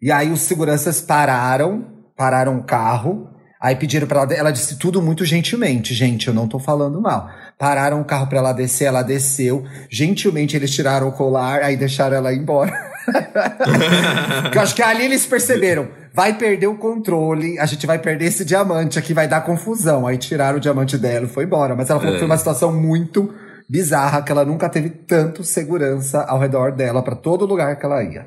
E 0.00 0.12
aí 0.12 0.30
os 0.30 0.40
seguranças 0.40 1.00
pararam, 1.00 1.86
pararam 2.16 2.58
o 2.58 2.62
carro. 2.62 3.30
Aí 3.60 3.74
pediram 3.74 4.06
pra 4.06 4.22
ela, 4.22 4.34
ela 4.34 4.50
disse 4.50 4.78
tudo 4.78 5.00
muito 5.00 5.24
gentilmente, 5.24 5.94
gente, 5.94 6.28
eu 6.28 6.34
não 6.34 6.46
tô 6.46 6.58
falando 6.58 7.00
mal. 7.00 7.30
Pararam 7.58 8.00
o 8.00 8.04
carro 8.04 8.26
pra 8.26 8.38
ela 8.38 8.52
descer, 8.52 8.84
ela 8.84 9.02
desceu. 9.02 9.64
Gentilmente 9.90 10.54
eles 10.54 10.70
tiraram 10.70 11.08
o 11.08 11.12
colar, 11.12 11.62
aí 11.62 11.76
deixaram 11.76 12.16
ela 12.16 12.32
ir 12.32 12.38
embora. 12.38 12.72
Eu 14.54 14.60
acho 14.60 14.74
que 14.74 14.82
ali 14.82 15.04
eles 15.04 15.26
perceberam, 15.26 15.88
vai 16.12 16.36
perder 16.36 16.66
o 16.66 16.76
controle, 16.76 17.58
a 17.58 17.66
gente 17.66 17.86
vai 17.86 17.98
perder 17.98 18.26
esse 18.26 18.44
diamante 18.44 18.98
aqui, 18.98 19.12
vai 19.14 19.28
dar 19.28 19.40
confusão. 19.42 20.06
Aí 20.06 20.16
tiraram 20.18 20.58
o 20.58 20.60
diamante 20.60 20.96
dela 20.98 21.26
e 21.26 21.28
foi 21.28 21.44
embora. 21.44 21.74
Mas 21.74 21.90
ela 21.90 21.98
falou 22.00 22.14
que 22.14 22.18
foi 22.20 22.26
uma 22.28 22.38
situação 22.38 22.72
muito 22.72 23.32
bizarra, 23.68 24.22
que 24.22 24.30
ela 24.30 24.44
nunca 24.44 24.68
teve 24.68 24.90
tanto 24.90 25.42
segurança 25.44 26.22
ao 26.22 26.38
redor 26.38 26.72
dela 26.72 27.02
pra 27.02 27.16
todo 27.16 27.46
lugar 27.46 27.76
que 27.78 27.84
ela 27.84 28.02
ia. 28.02 28.26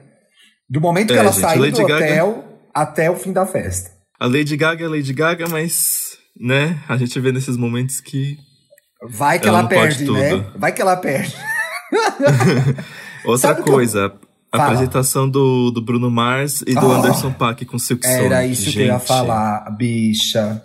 Do 0.69 0.79
momento 0.81 1.07
que 1.07 1.13
É, 1.13 1.17
ela 1.19 1.31
gente, 1.31 1.41
saiu 1.41 1.61
Lady 1.61 1.81
do 1.81 1.87
Gaga- 1.87 1.95
hotel 2.05 2.43
até 2.73 3.09
o 3.09 3.15
fim 3.15 3.31
da 3.31 3.45
festa. 3.45 3.89
A 4.19 4.27
Lady 4.27 4.55
Gaga 4.57 4.85
é 4.85 4.87
Lady 4.87 5.13
Gaga, 5.13 5.47
mas, 5.49 6.17
né, 6.39 6.77
a 6.87 6.97
gente 6.97 7.19
vê 7.19 7.31
nesses 7.31 7.55
momentos 7.57 7.99
que. 8.01 8.37
Vai 9.09 9.39
que 9.39 9.47
Ela 9.47 9.59
ela, 9.59 9.67
perde, 9.69 10.11
né? 10.11 10.45
Vai 10.57 10.73
que 10.73 10.81
ela 10.81 10.97
perde. 10.97 11.33
Outra 13.25 13.49
Sabe 13.49 13.63
que 13.63 13.71
coisa, 13.71 14.13
Fala. 14.51 14.65
apresentação 14.65 15.29
do, 15.29 15.69
do 15.71 15.81
Bruno 15.81 16.09
Mars 16.09 16.61
e 16.65 16.73
do 16.73 16.87
Oh, 16.87 16.91
Anderson 16.91 17.31
Paak 17.31 17.65
com 17.65 17.77
Silk 17.77 18.05
Sonic. 18.05 18.25
Era 18.25 18.45
isso 18.45 18.63
gente. 18.63 18.73
que 18.73 18.79
eu 18.81 18.85
ia 18.87 18.99
falar, 18.99 19.69
bicha. 19.77 20.61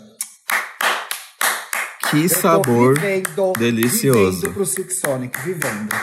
Que 2.10 2.28
sabor 2.28 2.94
vivendo, 2.94 3.52
delicioso. 3.58 4.40
Vivendo 4.40 4.54
pro 4.54 4.66
Silk 4.66 4.92
Sonic, 4.92 5.38
vivendo. 5.40 5.94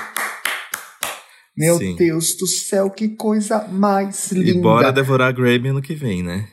Meu 1.57 1.77
Sim. 1.77 1.95
Deus 1.95 2.35
do 2.37 2.47
céu, 2.47 2.89
que 2.89 3.09
coisa 3.09 3.67
mais 3.67 4.31
linda. 4.31 4.49
E 4.49 4.61
bora 4.61 4.91
devorar 4.91 5.33
Grammy 5.33 5.69
ano 5.69 5.81
que 5.81 5.93
vem, 5.93 6.23
né? 6.23 6.47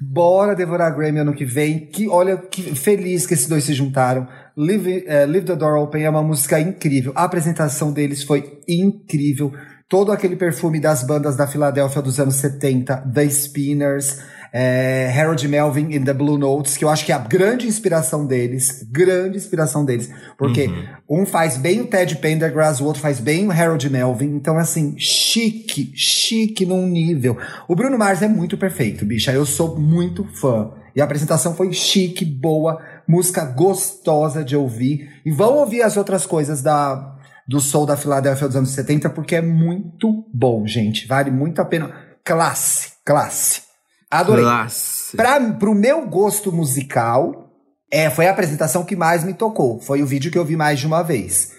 Bora 0.00 0.54
devorar 0.54 0.94
Grammy 0.94 1.20
ano 1.20 1.34
que 1.34 1.44
vem. 1.44 1.86
Que 1.86 2.08
olha 2.08 2.36
que 2.36 2.74
feliz 2.74 3.26
que 3.26 3.34
esses 3.34 3.48
dois 3.48 3.64
se 3.64 3.74
juntaram. 3.74 4.28
Leave, 4.56 5.04
eh, 5.06 5.26
Leave 5.26 5.46
the 5.46 5.56
Door 5.56 5.82
Open 5.82 6.04
é 6.04 6.10
uma 6.10 6.22
música 6.22 6.60
incrível. 6.60 7.12
A 7.16 7.24
apresentação 7.24 7.92
deles 7.92 8.22
foi 8.22 8.60
incrível. 8.68 9.52
Todo 9.92 10.10
aquele 10.10 10.36
perfume 10.36 10.80
das 10.80 11.02
bandas 11.02 11.36
da 11.36 11.46
Filadélfia 11.46 12.00
dos 12.00 12.18
anos 12.18 12.36
70, 12.36 12.96
The 13.12 13.28
Spinners, 13.28 14.20
eh, 14.50 15.12
Harold 15.14 15.46
Melvin 15.46 15.94
in 15.94 16.02
the 16.02 16.14
Blue 16.14 16.38
Notes, 16.38 16.78
que 16.78 16.84
eu 16.86 16.88
acho 16.88 17.04
que 17.04 17.12
é 17.12 17.14
a 17.14 17.18
grande 17.18 17.66
inspiração 17.66 18.24
deles, 18.24 18.88
grande 18.90 19.36
inspiração 19.36 19.84
deles, 19.84 20.10
porque 20.38 20.70
um 21.06 21.26
faz 21.26 21.58
bem 21.58 21.82
o 21.82 21.86
Ted 21.86 22.16
Pendergrass, 22.16 22.80
o 22.80 22.86
outro 22.86 23.02
faz 23.02 23.20
bem 23.20 23.46
o 23.46 23.52
Harold 23.52 23.90
Melvin, 23.90 24.34
então 24.34 24.56
assim, 24.56 24.94
chique, 24.96 25.92
chique 25.94 26.64
num 26.64 26.86
nível. 26.86 27.36
O 27.68 27.76
Bruno 27.76 27.98
Mars 27.98 28.22
é 28.22 28.28
muito 28.28 28.56
perfeito, 28.56 29.04
bicha, 29.04 29.30
eu 29.30 29.44
sou 29.44 29.78
muito 29.78 30.24
fã. 30.40 30.70
E 30.96 31.02
a 31.02 31.04
apresentação 31.04 31.54
foi 31.54 31.70
chique, 31.74 32.24
boa, 32.24 32.80
música 33.06 33.44
gostosa 33.44 34.42
de 34.42 34.56
ouvir. 34.56 35.20
E 35.22 35.30
vão 35.30 35.58
ouvir 35.58 35.82
as 35.82 35.98
outras 35.98 36.24
coisas 36.24 36.62
da 36.62 37.12
do 37.46 37.60
Soul 37.60 37.86
da 37.86 37.96
Filadélfia 37.96 38.46
dos 38.46 38.56
anos 38.56 38.70
70, 38.70 39.10
porque 39.10 39.36
é 39.36 39.42
muito 39.42 40.24
bom, 40.32 40.66
gente. 40.66 41.06
Vale 41.06 41.30
muito 41.30 41.60
a 41.60 41.64
pena. 41.64 41.92
Classe, 42.24 42.92
classe. 43.04 43.62
Adorei. 44.10 44.44
Classe. 44.44 45.16
Pra, 45.16 45.40
pro 45.54 45.74
meu 45.74 46.06
gosto 46.06 46.52
musical, 46.52 47.50
é, 47.90 48.08
foi 48.10 48.26
a 48.26 48.30
apresentação 48.30 48.84
que 48.84 48.96
mais 48.96 49.24
me 49.24 49.34
tocou. 49.34 49.80
Foi 49.80 50.02
o 50.02 50.06
vídeo 50.06 50.30
que 50.30 50.38
eu 50.38 50.44
vi 50.44 50.56
mais 50.56 50.78
de 50.78 50.86
uma 50.86 51.02
vez. 51.02 51.50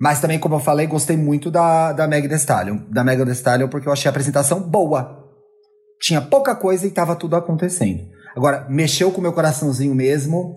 Mas 0.00 0.20
também, 0.20 0.38
como 0.38 0.56
eu 0.56 0.60
falei, 0.60 0.86
gostei 0.86 1.16
muito 1.16 1.50
da, 1.50 1.92
da 1.92 2.08
Meg 2.08 2.28
Thee 2.28 2.36
Stallion. 2.36 2.78
Da 2.90 3.04
Meg 3.04 3.24
Thee 3.24 3.32
Stallion, 3.32 3.68
porque 3.68 3.88
eu 3.88 3.92
achei 3.92 4.08
a 4.08 4.10
apresentação 4.10 4.60
boa. 4.60 5.18
Tinha 6.00 6.20
pouca 6.20 6.54
coisa 6.54 6.86
e 6.86 6.90
tava 6.90 7.14
tudo 7.14 7.36
acontecendo. 7.36 8.02
Agora, 8.34 8.66
mexeu 8.68 9.12
com 9.12 9.18
o 9.18 9.22
meu 9.22 9.32
coraçãozinho 9.32 9.94
mesmo. 9.94 10.56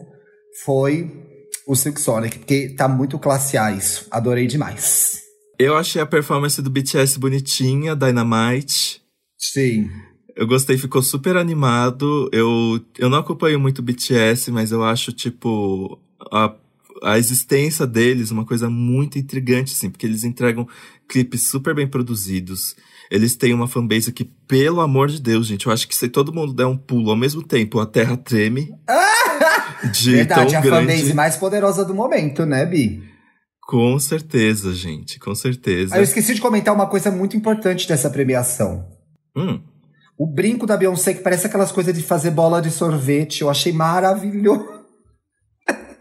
Foi 0.63 1.24
o 1.67 1.75
Silk 1.75 1.99
Sonic, 1.99 2.39
porque 2.39 2.69
tá 2.69 2.87
muito 2.87 3.17
classe 3.17 3.57
A 3.57 3.71
isso. 3.71 4.07
Adorei 4.11 4.47
demais. 4.47 5.21
Eu 5.57 5.75
achei 5.75 6.01
a 6.01 6.05
performance 6.05 6.61
do 6.61 6.69
BTS 6.69 7.17
bonitinha, 7.17 7.95
Dynamite. 7.95 9.01
Sim. 9.37 9.89
Eu 10.35 10.45
gostei, 10.45 10.77
ficou 10.77 11.01
super 11.01 11.37
animado. 11.37 12.29
Eu, 12.31 12.79
eu 12.97 13.09
não 13.09 13.19
acompanho 13.19 13.59
muito 13.59 13.81
BTS, 13.81 14.51
mas 14.51 14.71
eu 14.71 14.83
acho, 14.83 15.13
tipo, 15.13 15.97
a, 16.31 16.53
a 17.03 17.17
existência 17.17 17.87
deles 17.87 18.31
uma 18.31 18.45
coisa 18.45 18.69
muito 18.69 19.17
intrigante, 19.17 19.73
assim, 19.73 19.89
porque 19.89 20.05
eles 20.05 20.25
entregam 20.25 20.67
clipes 21.07 21.47
super 21.47 21.73
bem 21.73 21.87
produzidos. 21.87 22.75
Eles 23.09 23.35
têm 23.35 23.53
uma 23.53 23.67
fanbase 23.67 24.11
que, 24.11 24.25
pelo 24.47 24.81
amor 24.81 25.09
de 25.09 25.21
Deus, 25.21 25.47
gente, 25.47 25.67
eu 25.67 25.71
acho 25.71 25.87
que 25.87 25.95
se 25.95 26.09
todo 26.09 26.33
mundo 26.33 26.53
der 26.53 26.65
um 26.65 26.77
pulo 26.77 27.09
ao 27.09 27.15
mesmo 27.15 27.43
tempo, 27.43 27.79
a 27.79 27.85
terra 27.85 28.17
treme. 28.17 28.69
de 29.91 30.11
Verdade, 30.11 30.51
tão 30.51 30.59
a 30.59 30.61
grande. 30.61 30.91
fanbase 30.93 31.13
mais 31.13 31.37
poderosa 31.37 31.85
do 31.85 31.93
momento, 31.93 32.45
né, 32.45 32.65
Bi? 32.65 33.03
Com 33.61 33.97
certeza, 33.97 34.73
gente, 34.73 35.19
com 35.19 35.33
certeza. 35.33 35.95
Ah, 35.95 35.97
eu 35.97 36.03
esqueci 36.03 36.35
de 36.35 36.41
comentar 36.41 36.73
uma 36.73 36.87
coisa 36.87 37.09
muito 37.09 37.35
importante 37.35 37.87
dessa 37.87 38.09
premiação. 38.09 38.85
Hum. 39.35 39.59
O 40.17 40.27
brinco 40.27 40.65
da 40.65 40.77
Beyoncé, 40.77 41.13
que 41.13 41.21
parece 41.21 41.47
aquelas 41.47 41.71
coisas 41.71 41.93
de 41.93 42.01
fazer 42.01 42.31
bola 42.31 42.61
de 42.61 42.71
sorvete, 42.71 43.41
eu 43.41 43.49
achei 43.49 43.73
maravilhoso. 43.73 44.74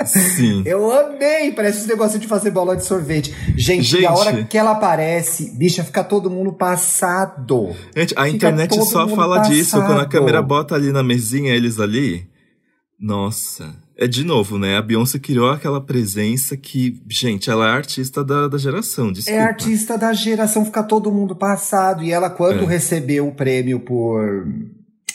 Sim. 0.07 0.63
Eu 0.67 0.91
amei, 0.91 1.53
parece 1.53 1.79
esse 1.79 1.89
negócio 1.89 2.19
de 2.19 2.27
fazer 2.27 2.51
bola 2.51 2.77
de 2.77 2.85
sorvete. 2.85 3.35
Gente, 3.57 3.85
Gente. 3.85 4.07
a 4.07 4.13
hora 4.13 4.45
que 4.45 4.59
ela 4.59 4.73
aparece, 4.73 5.51
bicha, 5.57 5.85
fica 5.85 6.05
todo 6.05 6.31
mundo 6.31 6.53
passado. 6.53 7.75
Gente, 7.97 8.15
a 8.17 8.25
fica 8.25 8.29
internet 8.29 8.75
só 8.85 9.09
fala 9.09 9.37
passado. 9.37 9.53
disso. 9.53 9.77
Quando 9.83 10.01
a 10.01 10.07
câmera 10.07 10.43
bota 10.43 10.75
ali 10.75 10.93
na 10.93 11.03
mesinha, 11.03 11.55
eles 11.55 11.79
ali. 11.81 12.27
Nossa. 12.99 13.75
É 13.97 14.09
de 14.09 14.25
novo, 14.25 14.59
né? 14.59 14.77
A 14.77 14.83
Beyoncé 14.83 15.21
criou 15.21 15.51
aquela 15.51 15.81
presença 15.81 16.57
que, 16.57 17.01
gente, 17.09 17.49
ela 17.49 17.69
é 17.69 17.71
artista 17.71 18.25
da, 18.25 18.49
da 18.49 18.59
geração, 18.59 19.13
desculpa. 19.13 19.39
É 19.39 19.43
artista 19.43 19.97
da 19.97 20.13
geração, 20.13 20.65
fica 20.65 20.83
todo 20.83 21.13
mundo 21.13 21.37
passado. 21.37 22.03
E 22.03 22.11
ela, 22.11 22.29
quando 22.29 22.65
é. 22.65 22.67
recebeu 22.67 23.29
o 23.29 23.35
prêmio 23.35 23.79
por 23.79 24.49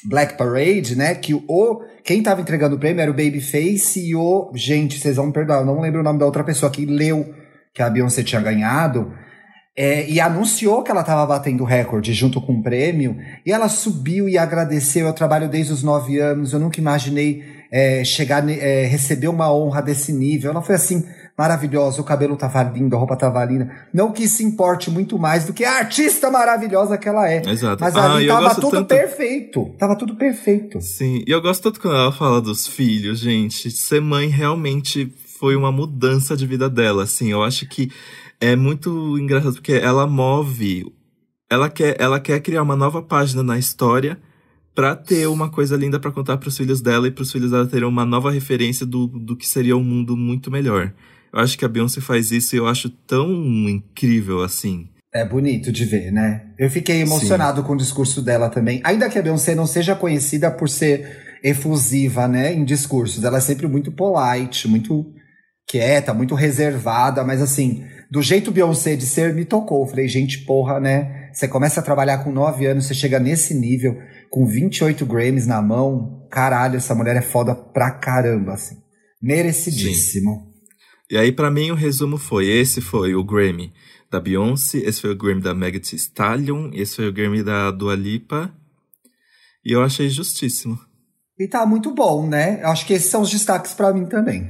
Black 0.05 0.38
Parade, 0.38 0.95
né? 0.95 1.15
Que 1.15 1.33
o 1.33 1.83
quem 2.03 2.23
tava 2.23 2.41
entregando 2.41 2.75
o 2.75 2.79
prêmio 2.79 3.01
era 3.01 3.12
o 3.12 3.13
Babyface 3.13 3.99
e 3.99 4.15
o. 4.15 4.51
Gente, 4.55 4.99
vocês 4.99 5.17
vão 5.17 5.27
me 5.27 5.33
perdoar, 5.33 5.59
eu 5.59 5.65
não 5.65 5.81
lembro 5.81 5.99
o 6.01 6.03
nome 6.03 6.19
da 6.19 6.25
outra 6.25 6.43
pessoa 6.43 6.71
que 6.71 6.85
leu 6.85 7.33
que 7.73 7.81
a 7.81 7.89
Beyoncé 7.89 8.23
tinha 8.23 8.41
ganhado. 8.41 9.13
É, 9.77 10.09
e 10.09 10.19
anunciou 10.19 10.83
que 10.83 10.91
ela 10.91 11.01
estava 11.01 11.25
batendo 11.25 11.63
recorde 11.63 12.13
junto 12.13 12.41
com 12.41 12.53
o 12.53 12.63
prêmio. 12.63 13.17
E 13.45 13.51
ela 13.51 13.69
subiu 13.69 14.27
e 14.27 14.38
agradeceu. 14.38 15.07
Eu 15.07 15.13
trabalho 15.13 15.47
desde 15.47 15.71
os 15.71 15.83
nove 15.83 16.19
anos, 16.19 16.51
eu 16.51 16.59
nunca 16.59 16.79
imaginei 16.79 17.43
é, 17.71 18.03
chegar, 18.03 18.47
é, 18.49 18.85
receber 18.85 19.27
uma 19.27 19.53
honra 19.53 19.81
desse 19.81 20.12
nível. 20.12 20.51
Ela 20.51 20.62
foi 20.62 20.75
assim, 20.75 21.05
maravilhosa, 21.39 22.02
o 22.02 22.04
cabelo 22.04 22.36
tava 22.36 22.62
lindo, 22.63 22.97
a 22.97 22.99
roupa 22.99 23.15
tava 23.15 23.45
linda. 23.45 23.71
Não 23.93 24.12
que 24.12 24.23
isso 24.23 24.43
importe 24.43 24.91
muito 24.91 25.17
mais 25.17 25.45
do 25.45 25.54
que 25.54 25.63
a 25.63 25.78
artista 25.78 26.30
maravilhosa 26.30 26.97
que 26.97 27.08
ela 27.08 27.32
é. 27.32 27.41
Exato. 27.49 27.82
Mas 27.82 27.95
ah, 27.95 28.15
ali 28.15 28.28
tava 28.28 28.56
tudo 28.56 28.71
tanto... 28.71 28.88
perfeito. 28.88 29.73
Tava 29.80 29.95
tudo 29.95 30.15
perfeito. 30.15 30.82
Sim, 30.82 31.23
e 31.25 31.32
eu 31.32 31.41
gosto 31.41 31.63
tanto 31.63 31.80
quando 31.80 31.95
ela 31.95 32.12
fala 32.12 32.41
dos 32.41 32.67
filhos, 32.67 33.19
gente. 33.19 33.71
Ser 33.71 34.02
mãe 34.02 34.28
realmente 34.28 35.13
foi 35.39 35.56
uma 35.56 35.71
mudança 35.71 36.36
de 36.36 36.45
vida 36.45 36.69
dela, 36.69 37.04
assim. 37.04 37.32
Eu 37.32 37.41
acho 37.41 37.65
que 37.69 37.89
é 38.41 38.54
muito 38.58 39.17
engraçado 39.17 39.54
porque 39.54 39.71
ela 39.71 40.06
move. 40.06 40.93
Ela 41.49 41.69
quer, 41.69 41.95
ela 42.02 42.19
quer 42.19 42.41
criar 42.41 42.63
uma 42.63 42.75
nova 42.75 43.02
página 43.02 43.41
na 43.41 43.58
história 43.58 44.19
para 44.75 44.93
ter 44.93 45.25
uma 45.28 45.49
coisa 45.49 45.78
linda 45.78 46.02
para 46.02 46.12
contar 46.12 46.36
para 46.36 46.49
os 46.49 46.58
filhos 46.58 46.82
dela 46.82 47.08
e 47.08 47.12
para 47.12 47.21
os 47.21 47.32
filhos 47.32 47.52
dela 47.52 47.65
terem 47.65 47.88
uma 47.88 48.06
nova 48.06 48.30
referência 48.30 48.86
do, 48.86 49.08
do 49.08 49.38
que 49.38 49.47
seria 49.47 49.78
um 49.78 49.84
mundo 49.84 50.17
muito 50.17 50.52
melhor. 50.52 50.93
Eu 51.33 51.39
acho 51.39 51.57
que 51.57 51.65
a 51.65 51.69
Beyoncé 51.69 52.01
faz 52.01 52.31
isso 52.31 52.55
e 52.55 52.59
eu 52.59 52.67
acho 52.67 52.89
tão 52.89 53.29
incrível 53.69 54.43
assim. 54.43 54.89
É 55.13 55.25
bonito 55.25 55.71
de 55.71 55.85
ver, 55.85 56.11
né? 56.11 56.53
Eu 56.57 56.69
fiquei 56.69 57.01
emocionado 57.01 57.61
Sim. 57.61 57.67
com 57.67 57.73
o 57.73 57.77
discurso 57.77 58.21
dela 58.21 58.49
também. 58.49 58.79
Ainda 58.83 59.09
que 59.09 59.17
a 59.17 59.21
Beyoncé 59.21 59.55
não 59.55 59.65
seja 59.65 59.95
conhecida 59.95 60.51
por 60.51 60.69
ser 60.69 61.39
efusiva, 61.43 62.27
né, 62.27 62.53
em 62.53 62.65
discursos, 62.65 63.23
ela 63.23 63.37
é 63.37 63.41
sempre 63.41 63.65
muito 63.65 63.91
polite, 63.91 64.67
muito 64.67 65.05
quieta, 65.67 66.13
muito 66.13 66.35
reservada, 66.35 67.23
mas 67.23 67.41
assim, 67.41 67.85
do 68.11 68.21
jeito 68.21 68.51
Beyoncé 68.51 68.95
de 68.95 69.05
ser, 69.05 69.33
me 69.33 69.45
tocou. 69.45 69.87
falei, 69.87 70.07
gente, 70.07 70.39
porra, 70.39 70.79
né? 70.79 71.29
Você 71.31 71.47
começa 71.47 71.79
a 71.79 71.83
trabalhar 71.83 72.23
com 72.23 72.31
9 72.31 72.65
anos, 72.65 72.85
você 72.85 72.93
chega 72.93 73.19
nesse 73.19 73.53
nível, 73.53 73.95
com 74.29 74.45
28 74.45 75.05
Grammys 75.05 75.45
na 75.45 75.61
mão, 75.61 76.27
caralho, 76.29 76.77
essa 76.77 76.95
mulher 76.95 77.15
é 77.15 77.21
foda 77.21 77.55
pra 77.55 77.91
caramba, 77.91 78.53
assim. 78.53 78.77
Merecidíssimo. 79.21 80.31
Sim. 80.33 80.48
E 81.10 81.17
aí, 81.17 81.32
para 81.32 81.50
mim, 81.50 81.72
o 81.72 81.76
resumo 81.76 82.17
foi: 82.17 82.48
esse 82.48 82.82
foi 82.82 83.15
o 83.15 83.24
Grammy 83.24 83.74
da 84.12 84.19
Beyoncé, 84.19 84.80
esse 84.80 85.02
foi 85.02 85.12
o 85.12 85.15
Grammy 85.15 85.41
da 85.41 85.54
Megan 85.54 85.80
Thee 85.80 85.95
Stallion, 85.95 86.69
esse 86.74 86.98
foi 86.98 87.08
o 87.08 87.13
Grammy 87.13 87.43
da 87.43 87.72
Dua 87.72 87.95
Lipa. 87.95 88.54
E 89.65 89.72
eu 89.72 89.84
achei 89.84 90.10
justíssimo. 90.10 90.80
E 91.38 91.48
tá 91.48 91.65
muito 91.65 91.91
bom, 91.91 92.28
né? 92.28 92.62
Acho 92.63 92.86
que 92.86 92.93
esses 92.93 93.10
são 93.10 93.22
os 93.22 93.30
destaques 93.30 93.74
para 93.74 93.93
mim 93.93 94.06
também. 94.06 94.50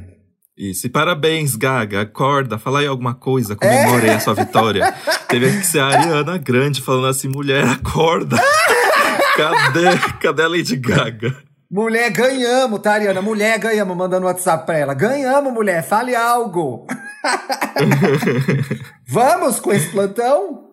Isso. 0.57 0.87
E 0.87 0.89
parabéns, 0.89 1.55
Gaga. 1.55 2.01
Acorda, 2.01 2.57
fala 2.57 2.79
aí 2.79 2.87
alguma 2.87 3.13
coisa, 3.13 3.55
comemore 3.55 4.07
é? 4.07 4.15
a 4.15 4.19
sua 4.19 4.33
vitória. 4.33 4.93
Teve 5.29 5.59
que 5.59 5.65
ser 5.65 5.79
a 5.79 5.87
Ariana 5.87 6.37
Grande 6.37 6.81
falando 6.81 7.07
assim: 7.07 7.29
mulher, 7.29 7.63
acorda. 7.65 8.35
cadê, 9.37 9.97
cadê 10.19 10.43
a 10.43 10.47
Lady 10.47 10.75
Gaga? 10.75 11.48
Mulher, 11.71 12.09
ganhamos, 12.09 12.79
tá, 12.79 12.93
Ariana? 12.93 13.21
Mulher, 13.21 13.59
ganhamos, 13.59 13.95
mandando 13.95 14.25
WhatsApp 14.25 14.65
pra 14.65 14.75
ela. 14.75 14.95
Ganhamos, 14.95 15.53
mulher, 15.53 15.83
fale 15.83 16.15
algo. 16.15 16.87
Vamos 19.07 19.59
com 19.59 19.71
esse 19.71 19.87
plantão? 19.91 20.69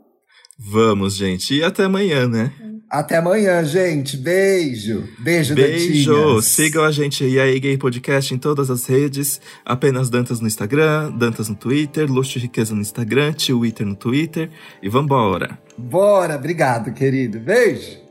Vamos, 0.59 1.15
gente. 1.15 1.55
E 1.55 1.63
até 1.63 1.85
amanhã, 1.85 2.27
né? 2.27 2.51
Até 2.89 3.17
amanhã, 3.19 3.63
gente. 3.63 4.17
Beijo. 4.17 5.07
Beijo, 5.19 5.55
Beijo. 5.55 6.15
Dantinhas. 6.15 6.45
Sigam 6.47 6.83
a 6.83 6.91
gente 6.91 7.25
aí, 7.25 7.39
aí 7.39 7.61
Gay 7.61 7.77
Podcast 7.77 8.33
em 8.33 8.39
todas 8.39 8.71
as 8.71 8.87
redes. 8.87 9.39
Apenas 9.67 10.09
Dantas 10.09 10.41
no 10.41 10.47
Instagram, 10.47 11.11
Dantas 11.11 11.51
no 11.51 11.57
Twitter, 11.57 12.11
Luxo 12.11 12.39
e 12.39 12.41
Riqueza 12.41 12.75
no 12.75 12.81
Instagram, 12.81 13.35
Twitter 13.35 13.87
no 13.87 13.97
Twitter. 13.97 14.49
E 14.83 14.89
vambora. 14.89 15.59
Bora. 15.77 16.37
Obrigado, 16.37 16.95
querido. 16.95 17.39
Beijo. 17.39 18.06